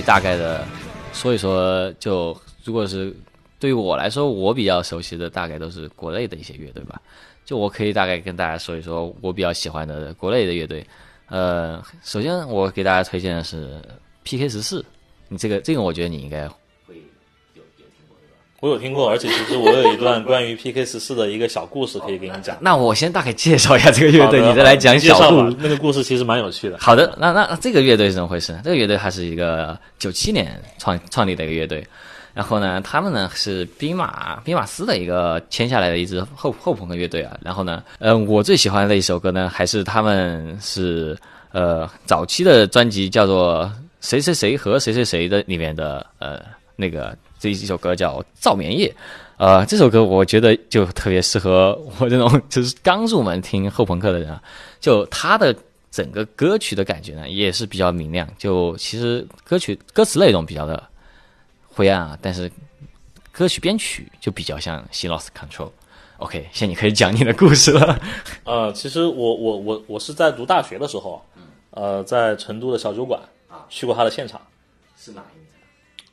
[0.00, 0.64] 大概的
[1.12, 2.34] 说一说，就
[2.64, 3.14] 如果是
[3.58, 7.02] 对于我来说，我比较熟悉的大概都是国内的一些乐队吧。
[7.44, 10.86] 就我可以大概跟大家说一说我比较喜欢的国内的乐队。
[11.28, 13.82] 呃，首先我给大家推荐的是
[14.22, 14.84] PK 十四，
[15.28, 16.48] 你这个这个我觉得你应该
[18.62, 22.56] 我有听过，而且其实我有一段 关于 PK 十四的一个小故事可以给你讲。
[22.60, 25.56] 那我先大概介绍一下这个乐队，你再来讲小故事。
[25.58, 26.78] 那个故事其实蛮有趣的。
[26.78, 28.60] 好的，那那那这个乐队是怎么回事呢？
[28.62, 31.84] 这个乐队它是一个九七年创创立的一个乐队，
[32.34, 37.36] 然后呢，他们呢是兵马兵马司的一个签下来的一支后后朋克乐队啊。
[37.42, 41.18] 然后呢，呃，我最喜欢的一首歌呢，还是他们是
[41.50, 43.64] 呃早期的专辑叫做
[44.00, 46.40] 《谁谁谁和谁谁谁》的里面的呃
[46.76, 47.12] 那个
[47.42, 48.88] 这一首歌叫《造棉夜》。
[49.36, 54.40] 呃，这首歌我觉得就特别适合我 这种就是刚入门听后朋克的人啊，
[54.78, 55.52] 就他的
[55.90, 58.28] 整个歌曲的感觉呢，也是比较明亮。
[58.38, 60.80] 就其实歌曲歌词内容比较的
[61.66, 62.48] 灰暗啊，但是
[63.32, 65.66] 歌曲编曲就比较像《新 Lost Control》。
[66.18, 68.00] OK，现在你可以讲你的故事了。
[68.46, 71.20] 呃，其实我我我我是在读大学的时候，
[71.70, 73.20] 呃，在成都的小酒馆
[73.68, 74.40] 去过他的现场，
[74.96, 75.41] 是哪一年？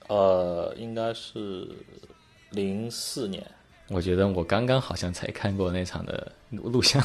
[0.09, 1.67] 呃，应该是
[2.51, 3.41] 零四年。
[3.87, 7.01] 我觉得我刚刚好像才看过那场的录录像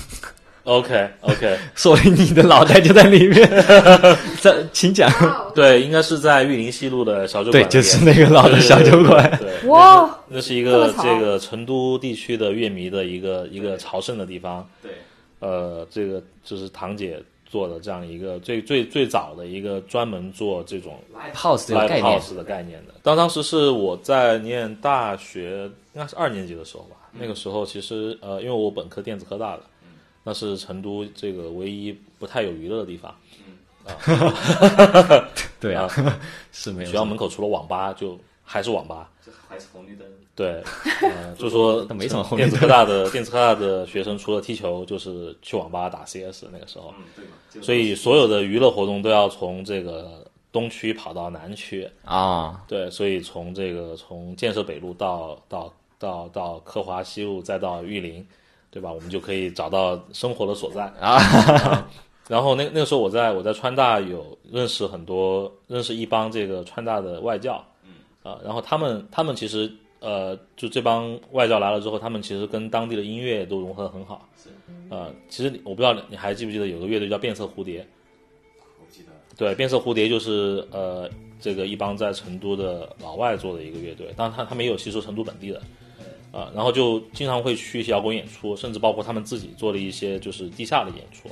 [0.64, 3.48] ，OK OK， 所以你的脑袋就在里面。
[4.40, 5.10] 在，请讲。
[5.54, 9.38] 对，应该是在玉林西路的小酒对，馆，就是那个老的小酒馆。
[9.38, 14.68] 对，哇，那是一个这个成都地区的乐迷的一个一个朝圣的地方。
[14.82, 14.92] 对，
[15.38, 17.22] 呃，这个就是堂姐
[17.54, 20.98] 做的这样一个最最最早的一个专门做这种
[21.32, 22.94] House 这个 live 概念，house 的概念的。
[23.00, 26.96] 当当时是我在念大学，应该是二年级的时候吧。
[27.12, 29.62] 那个时候其实呃，因为我本科电子科大的，
[30.24, 33.14] 那是成都这个唯一不太有娱乐的地方。
[35.60, 35.88] 对啊，
[36.50, 39.08] 是没有学校门口除了网吧，就还是网吧。
[39.48, 40.04] 还是红绿灯。
[40.36, 40.62] 对，
[41.02, 46.92] 呃，就说那没什么电子科大的电子科大的学生，除了踢球，就是去网吧打 CS 那个时候。
[47.14, 47.64] 对嘛？
[47.64, 58.26] 所以所有的娱乐活动都要从这个东区跑到南区，啊对，所以从这个从建设北路到到到到科华西路，再到玉林，
[58.72, 58.92] 对吧？
[58.92, 60.82] 我们就可以找到生活的所在。
[61.00, 61.88] 啊
[62.26, 69.70] 然后那那个时候我在我在川大有认识很多认识一帮这个川大的外教，嗯啊，然后他们他们其实
[70.04, 74.50] 呃就这帮外教来了之后，他们其实跟当地的音乐都融合的很好，是
[74.90, 77.86] 呃其实我不知道你还记不记得有个乐队叫变色蝴蝶，
[78.78, 85.62] 我记得对变色蝴蝶就是呃这个一帮在成都的老外做的一个乐队，当然他他们也有吸收成都本地的。
[86.34, 91.28] 啊，然后就经常会去一些摇滚演出，甚至包括他们自己做的一些就是地下的演出。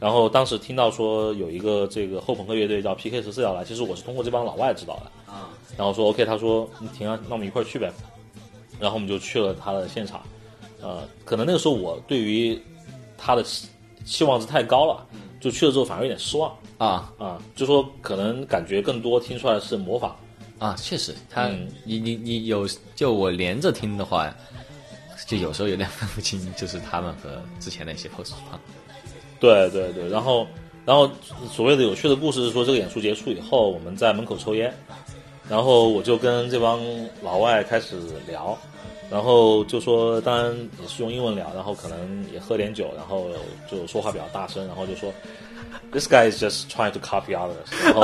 [0.00, 5.32] 然后当时听到说有一个这个后朋克乐队叫 PK 十四要来，其实我是通过这帮老外知道的。
[5.32, 7.92] 啊然后说 OK，他说你停啊，那我们一块儿去呗。
[8.80, 10.22] 然后我们就去了他的现场。
[10.80, 12.60] 呃，可能那个时候我对于
[13.18, 13.68] 他的期
[14.04, 15.06] 期望值太高了，
[15.38, 17.40] 就去了之后反而有点失望啊啊。
[17.54, 20.16] 就说可能感觉更多听出来是模仿。
[20.58, 20.74] 啊！
[20.76, 24.30] 确实，他嗯你你你有就我连着听的话，
[25.26, 28.60] 就有时候有点分不清，就是他们和之前那些 post 啊
[29.40, 30.46] 对对对，然后
[30.84, 31.10] 然后
[31.50, 34.72] 所谓的有趣的故事是说，这个演出结束以后，我们在门口抽烟，
[35.48, 36.78] 然后我就跟这帮
[37.22, 37.96] 老外开始
[38.28, 38.56] 聊，
[39.10, 43.26] 然后就说，当然也是用英文聊，然后可能也喝点酒，然后
[43.70, 45.12] 就说话比较大声，然后就说。
[45.92, 48.02] This guy is just trying to copy others，然后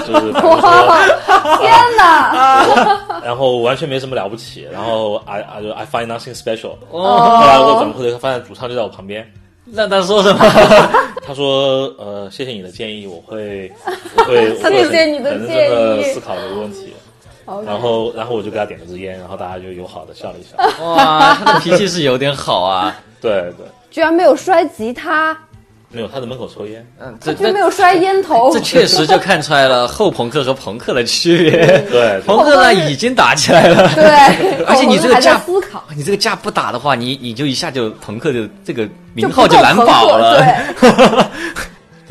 [0.00, 3.20] 就是反正说，天哪！
[3.24, 6.76] 然后完全没什么了不起，然后 I I find nothing special。
[6.90, 9.32] 哦，后来我转过头发现主唱就在我旁边，
[9.70, 10.38] 那他说什么？
[11.24, 13.70] 他说：“呃，谢谢你的建议，我会，
[14.16, 16.92] 我会，会谢谢你的很认真建议思考这个问题。
[17.66, 20.56] 然后，然后我就给他点了支烟，然后大家就友好的笑了一笑。
[20.84, 22.96] 哇，他的脾气是有点好啊。
[23.20, 25.36] 对对，居然没有摔吉他，
[25.92, 26.84] 没有他在门口抽烟。
[27.00, 28.50] 嗯，这这没有摔烟头。
[28.52, 31.66] 这，确实就看出来了后朋克和朋克的区别。
[31.90, 40.90] 对， 朋克呢已经打起来了，对，而且你这个架思考，你这个架不打的话，你你就一下就朋克就这个名号就难保了，对，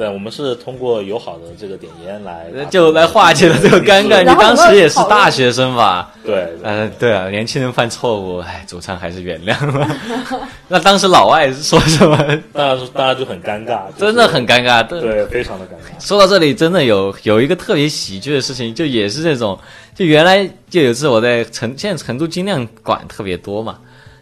[0.01, 4.23] 对，我们是通过友好的这个点烟来就来化解了这个尴尬。
[4.23, 6.11] 你当时也是大学生吧？
[6.25, 9.87] 对，嗯呃，对啊，年轻人犯错误，哎，主唱还是原谅了。
[10.67, 12.17] 那当时老外说什么？
[12.51, 14.81] 大家就大家就很尴尬，就是真的很尴尬。
[14.87, 16.03] 对对，非常的尴尬。
[16.03, 19.55] 说到这里，真的有有一个特别喜剧的事情，就也是这种，
[19.93, 23.77] 就原来就有一次我在成现在成都精酿馆特别多嘛，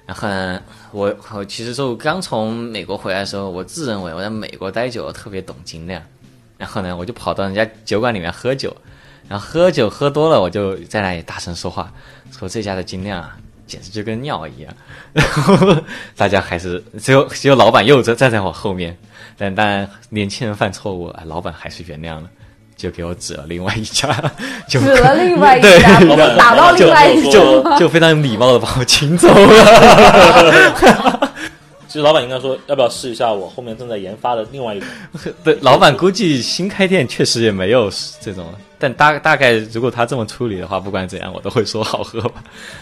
[0.06, 0.62] 然后呢，
[0.92, 6.02] 我我其实就刚从美国回来的时候，我自认为我在美国待久了特别懂精酿，
[6.58, 8.76] 然后呢，我就跑到人家酒馆里面喝酒，
[9.28, 11.92] 然后喝酒喝多了，我就在那里大声说话，
[12.32, 13.38] 说这家的精酿啊。
[13.70, 14.74] 简直就跟尿一样，
[15.14, 15.56] 然后
[16.18, 18.98] 大家还是只有只有老板又在站在我后面，
[19.38, 22.28] 但当然年轻人犯错误，哎，老板还是原谅了，
[22.80, 24.08] 就给我指了另外一家，
[24.70, 31.30] 就指了另外一对家，老板打到另外一家，就就就非常礼貌的把我请走了。
[31.90, 34.88] 其实老板应该说，要不要试一下我后面正在研发的另外一种？
[35.44, 38.46] 对，老板估计新开店确实也没有这种，
[38.78, 42.36] 但大大概如果他这么处理的话，不管怎样我都会说好喝吧。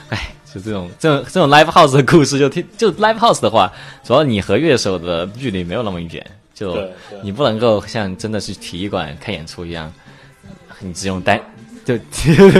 [0.09, 3.73] 哎，就这种这种这种 live house 的故事就听，就 live house 的话，
[4.03, 6.23] 主要你和乐手的距离没有那么远，
[6.57, 6.75] 就
[7.21, 9.93] 你不能够像真的是体育馆看演出一样，
[10.79, 11.39] 你只用担
[11.85, 11.95] 就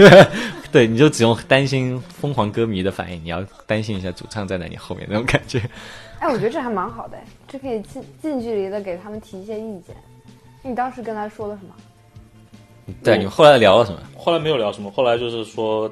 [0.70, 5.58] 对，你就只用担心疯狂歌迷的反应，你要担心一下主唱站在你后面那种感觉。
[6.20, 7.18] 哎，我觉得这还蛮好的，
[7.48, 9.96] 这可以近近距离的给他们提一些意见。
[10.62, 12.94] 你当时跟他说了什么？
[13.02, 13.98] 对，你们后来聊了什么？
[14.16, 15.90] 后来没有聊什么，后来就是说，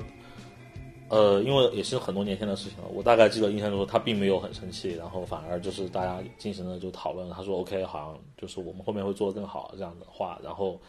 [1.08, 10.80] 呃，因为也是很多年前的事情了，我大概记得印象中他并没有很生气，然后反而就是大家进行了就讨论，他说 OK，好像就是我们后面会做得更好这样的话，然后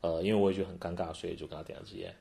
[0.00, 2.14] 呃，因为我也觉得很尴尬，所以就给他点了支烟。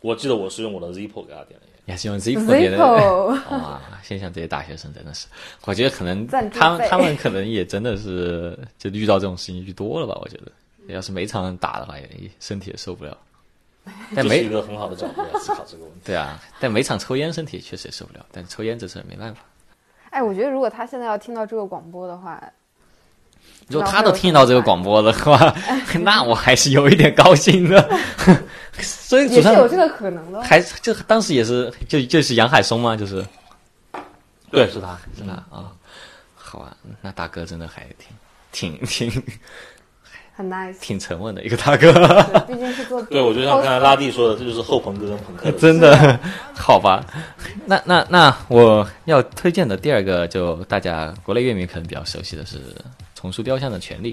[0.00, 3.80] 我记得我是用我的 Zippo 给他点的烟，你还是用 Zippo 点的 Zippo 哇！
[4.02, 5.26] 现象这些大学生真的是，
[5.64, 10.18] 我觉得可能 他们他们可能也真的是就遇到这种事情遇多了吧？
[10.20, 10.52] 我觉得，
[10.92, 12.06] 要是每场打的话，也
[12.38, 13.16] 身体也受不了。
[14.14, 16.00] 但没一个很好的角度来思考这个问题。
[16.04, 19.42] 对啊，但每场抽烟身体确实也受不了，但抽烟这事儿没办法。
[20.10, 22.42] 哎，我觉得如果他现在要听到这个广播的话，
[23.68, 25.54] 如果他都听到这个广播的话，
[26.02, 27.98] 那我还是有一点高兴的。
[28.80, 30.42] 所以也是有这个可能的哦。
[30.42, 32.96] 还就当时也是就就是杨海松吗？
[32.96, 33.24] 就是
[34.50, 34.98] 对，是他。
[35.16, 35.32] 是他？
[35.56, 35.72] 啊、
[36.34, 37.86] 好啊，那大哥真的还
[38.52, 39.22] 挺挺挺
[40.36, 46.18] 很 nice，挺沉稳的一个大哥，对毕竟是做对，我就像刚才拉蒂说的，这就是后朋克跟朋克的真的
[46.54, 47.04] 好吧？
[47.66, 52.58] 那那那我要推荐的第二个，就大家国内乐迷可能比较熟悉的是
[53.14, 54.12] 《丛书雕像的权利》，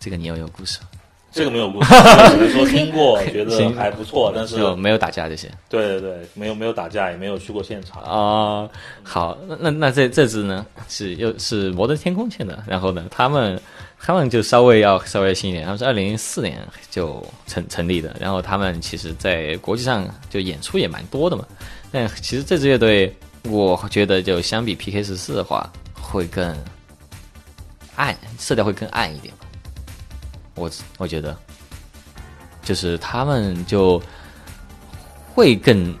[0.00, 0.80] 这个你有没有故事？
[1.32, 1.90] 这个没有故事，
[2.30, 8.02] 只能说听过，觉得还不错，但是就没有打架这些对对对，没有没有打架，也没有去过现场。
[8.02, 8.66] 啊、
[9.02, 13.60] 好，那那那这这支呢是又是摩登天空签的，然后呢，他们
[13.98, 21.44] 他们就稍微要稍微新一点，他们是二零零四年就成成立的，然后他们其实在国际上就演出也蛮多的嘛。
[21.90, 26.56] 但其实这支乐队，我觉得就相比 PK 十四的话，会更
[27.96, 29.46] 暗，色调会更暗一点吧。
[30.54, 31.36] 我我觉得，
[32.62, 34.00] 就是他们就
[35.34, 35.94] 会更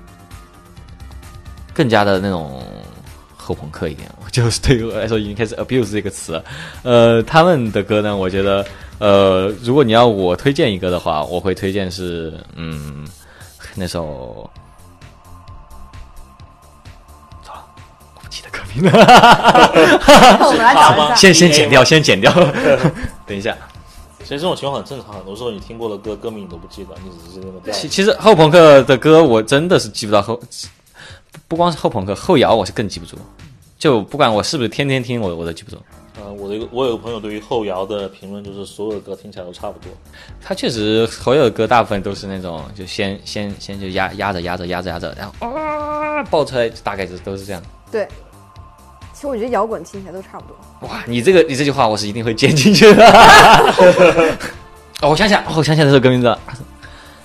[1.74, 2.62] 更加的那种
[3.36, 6.44] 后朋克一点， 就是对于我来说已经开始 abuse 这个词了。
[6.82, 8.66] 呃，他们的歌呢，我觉得，
[8.98, 13.06] 呃，如果你要我推荐一个的话，我会推荐是，嗯，
[13.74, 14.48] 那首。
[17.42, 17.64] 错了，
[18.14, 18.92] 我不记得歌名了。
[20.44, 21.14] 我们来 找一下。
[21.14, 22.30] 先先剪掉，先剪掉。
[23.26, 23.56] 等一下，
[24.18, 27.72] 其实这种情况很正常，很多时候你听过的歌，歌名你都不记得，你只是那个。
[27.72, 30.38] 其其实后朋克的歌我真的是记不到后，
[31.48, 33.16] 不光是后朋克，后摇我是更记不住。
[33.78, 35.76] 就不管我是不是天天听，我我都记不住。
[36.18, 39.92] 呃，我的一个我有个朋友对于后摇的评论就是所有的歌听起来都差不多。
[40.42, 47.62] 他确实所有的歌大部分都是那种，就先先先就压压着压着压着压着，然后啊爆出来，大概就都是这样。
[47.92, 48.08] 对，
[49.12, 50.88] 其实我觉得摇滚听起来都差不多。
[50.88, 53.06] 哇，你这个你这句话我是一定会剪进去的。
[55.02, 56.40] 哦，我想想，哦，我想起来这首歌名字了。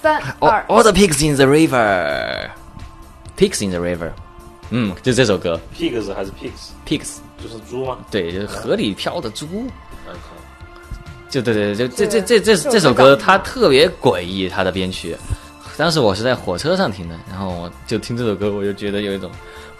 [0.02, 2.50] 三二 all the pigs in the river,
[3.38, 4.12] pigs in the river。
[4.72, 7.18] 嗯，就这首歌 pigs 还是 pigs，，pigs。
[7.42, 7.98] 就是猪吗？
[8.12, 9.48] 对，就是河里漂的猪。
[10.08, 10.14] 嗯，
[11.28, 15.18] 就对对对，就这这这这这首歌它特别诡异，它的编曲。
[15.76, 19.32] 当时我是在火车上听的，然后我就听这首歌，我就觉得有一种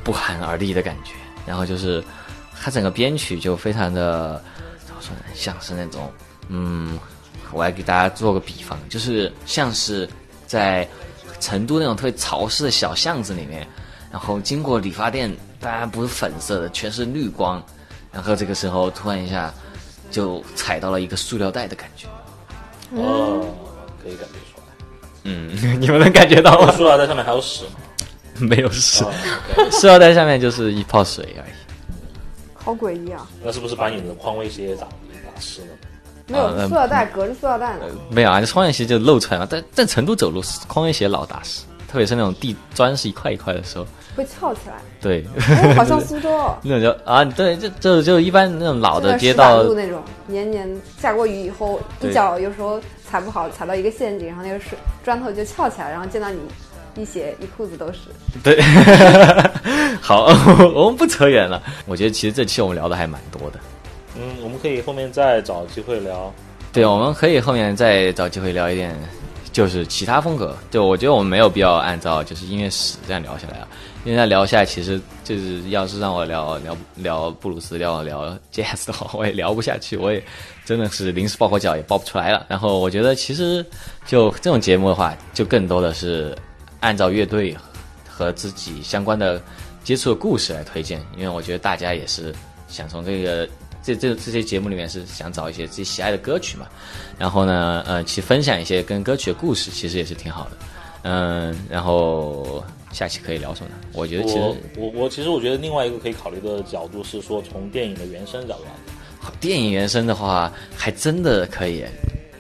[0.04, 1.14] 不寒而栗的感觉。
[1.46, 2.04] 然后就是
[2.60, 4.44] 它整个编曲就非常的
[4.86, 6.12] 怎么说呢，像是那种
[6.48, 6.98] 嗯，
[7.52, 10.10] 我来给大家做个比方，就是像是
[10.48, 10.88] 在
[11.40, 13.68] 成都那种特别潮湿的小巷子里面，
[14.12, 17.64] 然后经过理发店，当然不是粉色的，全是绿光，
[18.12, 19.54] 然后这个时候突然一下
[20.10, 22.08] 就踩到了一个塑料袋的感觉。
[22.92, 23.46] 哦，
[24.04, 24.64] 可以感觉出来。
[25.24, 26.72] 嗯，你们能感觉到吗？
[26.74, 27.72] 塑料袋上面还有屎吗？
[28.40, 29.06] 没有屎
[29.72, 31.54] 塑料袋下面就是一泡水而已。
[32.56, 33.28] 好诡异啊！
[33.44, 35.68] 那是不是把你的匡威鞋也打打湿了？
[36.28, 37.86] 没有塑料袋隔着塑料袋呢。
[38.10, 39.48] 没有啊，这匡威鞋就露出来了。
[39.50, 43.86] 但在成都走路，匡威鞋老打湿，特别是那种地砖是一块一块的时候。
[44.14, 50.70] 会翘起来，对，哦，好像苏州哦， 那种叫啊，对，就就就一般那种老的街道路那种，年年
[51.00, 52.78] 下过雨以后，一脚有时候
[53.10, 56.40] 踩不好，踩到一个陷阱，然后那个水砖头就翘起来，然后见到你
[57.02, 58.00] 一鞋一裤子都是。
[58.44, 58.62] 对，
[60.02, 60.26] 好，
[60.76, 61.64] 我们不扯远了。
[61.86, 63.60] 我觉得其实这期我们聊的还蛮多的。
[64.18, 66.34] 嗯，我们可以后面再找机会聊。
[66.74, 68.94] 对，我们可以后面再找机会聊一点，
[69.52, 70.56] 就是其他风格。
[70.70, 73.68] 就我觉得我们没有必要按照就是音乐史这样聊下来啊，
[74.06, 80.24] 因为再聊下来，其实就是要是让我聊聊聊布鲁斯、聊聊 jazz 的话，我也聊不下去，我也
[80.66, 82.46] 真的是临时抱佛脚也抱不出来了。
[82.50, 83.66] 然后我觉得其实
[84.06, 86.36] 就这种节目的话，就更多的是
[86.80, 87.56] 按照乐队
[88.08, 89.42] 和自己相关的
[89.84, 92.34] 接触的故事来推荐，因为我觉得大家也是
[92.68, 93.48] 想从这个
[93.84, 96.68] 这这这些节目里面是想找一些自己喜爱的歌曲嘛，
[97.18, 100.52] 然后呢，呃，去分享一些跟歌曲的故事，其实也是挺好的。
[101.04, 103.76] 嗯，然后下期可以聊什么呢？
[103.94, 109.34] 我觉得其实我我其实我觉得另外一个可以考虑的角度是说，从电影的原声角度来讲。
[109.40, 111.84] 电影原声的话，还真的可以。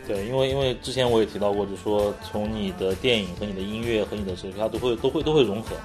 [0.07, 5.75] 对，因为因为之前我也提到过，就是说从你的电影和你的音乐和你的这些，它都会都会都会融合。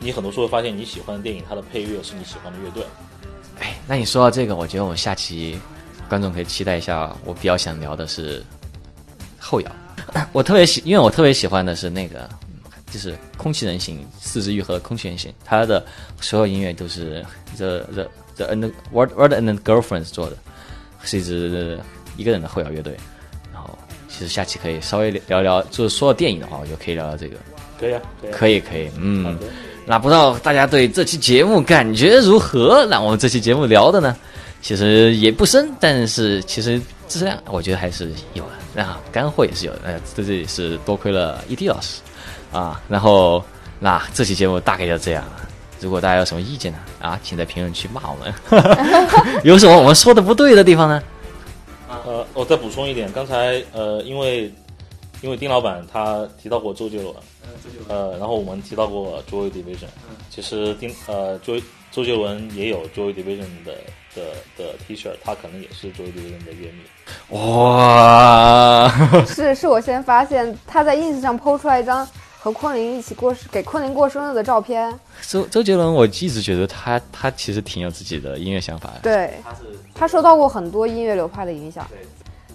[0.00, 2.84] 你很多时候会发现，你喜欢的电影，它的配乐是你喜欢的乐队。
[3.60, 5.58] 哎，那你说到这个，我觉得我们下期
[6.08, 7.14] 观众可以期待一下。
[7.24, 8.42] 我比较想聊的是
[9.38, 9.70] 后摇，
[10.32, 12.28] 我特别喜，因为我特别喜欢的是那个，
[12.90, 15.84] 就是空气人形四肢愈合的空气人形，他的
[16.20, 17.24] 所有音乐都是
[17.56, 20.36] the the the and World World and girlfriends 做的，
[21.02, 21.78] 是一支
[22.16, 22.96] 一个人的后摇乐队。
[23.52, 23.78] 然后
[24.08, 27.36] 其实下期可以稍微聊聊，就是说到电影的话，我就可以聊聊这个。
[27.78, 28.36] 可以啊，可以、啊。
[28.36, 29.46] 可以可以，嗯的。
[29.86, 32.86] 那不知道大家对这期节目感觉如何？
[32.90, 34.16] 那我们这期节目聊的呢，
[34.62, 39.80] 其实也不深，但是其实质量我觉得还是有的，然后干货也是有的。
[39.84, 42.00] 呃，在这里是多亏了 ED 老师
[42.50, 42.80] 啊。
[42.88, 43.44] 然后
[43.78, 45.48] 那这期节目大概就这样了。
[45.80, 46.78] 如果大家有什么意见呢？
[47.02, 48.34] 啊，请在评论区骂我们。
[49.44, 51.02] 有什么我们说的不对的地方呢？
[52.06, 54.50] 呃，我再补充一点，刚才呃，因为
[55.24, 57.14] 因为丁老板他提到过周杰伦，
[57.88, 59.88] 呃，然后我们提到过 Joy Division，
[60.28, 61.54] 其实丁呃周
[61.90, 63.74] 周杰伦也有 Joy Division 的
[64.14, 64.22] 的
[64.58, 66.82] 的 T 恤，他可能也是 Joy Division 的乐迷。
[67.30, 68.86] 哇，
[69.26, 72.06] 是是我先发现他在 ins 上 PO 出来一张
[72.38, 79.00] 和昆凌一起过给昆凌过生日的照片，周周杰伦，我一直觉得他他其实挺有自己的音乐想法的。
[79.02, 79.32] 对，
[79.94, 81.88] 他受到过很多音乐流派的影响。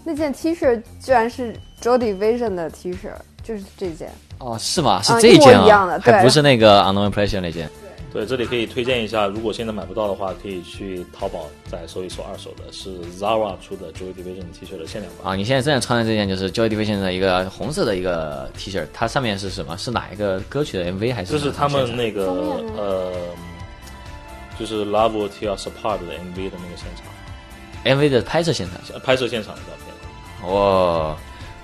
[0.03, 3.09] 那件 T 恤居然是 Joy Division 的 T 恤，
[3.43, 4.11] 就是这件。
[4.39, 5.01] 哦，是吗？
[5.01, 7.69] 是啊这一件一模一样的对还不是那个 u n k n o w n Impression 那件。
[8.11, 12.89] 对，这里可以推荐一下，如果现在买不到的话，可以去淘宝再搜一搜二手的，是
[13.19, 15.31] Zara 出的 Joy Division T 恤的限量版。
[15.31, 19.77] 啊，你现在正在穿的这件就是 Joy Division 的一个红色的一个 T 恤，它上面是什么？
[19.77, 21.33] 是哪一个歌曲的 MV 还是？
[21.33, 22.31] 就是他们那个
[22.75, 23.13] 呃，
[24.59, 28.75] 就是 Love Will Tear Us Apart 的 MV 的那个现场，MV 的拍摄现场。
[28.91, 29.88] 呃拍摄现场的照片。
[30.43, 31.15] 哦，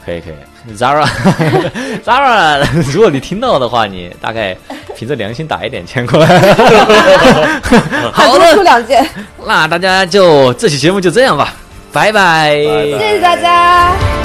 [0.05, 1.07] 可以可以，Zara
[2.05, 4.55] Zara， 如果你听到的话，你大概
[4.95, 6.27] 凭着良心打一点钱过来。
[8.11, 9.07] 好多出两件，
[9.45, 11.53] 那大家就这期节目就这样吧，
[11.91, 12.11] 拜拜。
[12.11, 12.99] 拜拜。
[12.99, 14.24] 谢谢大家。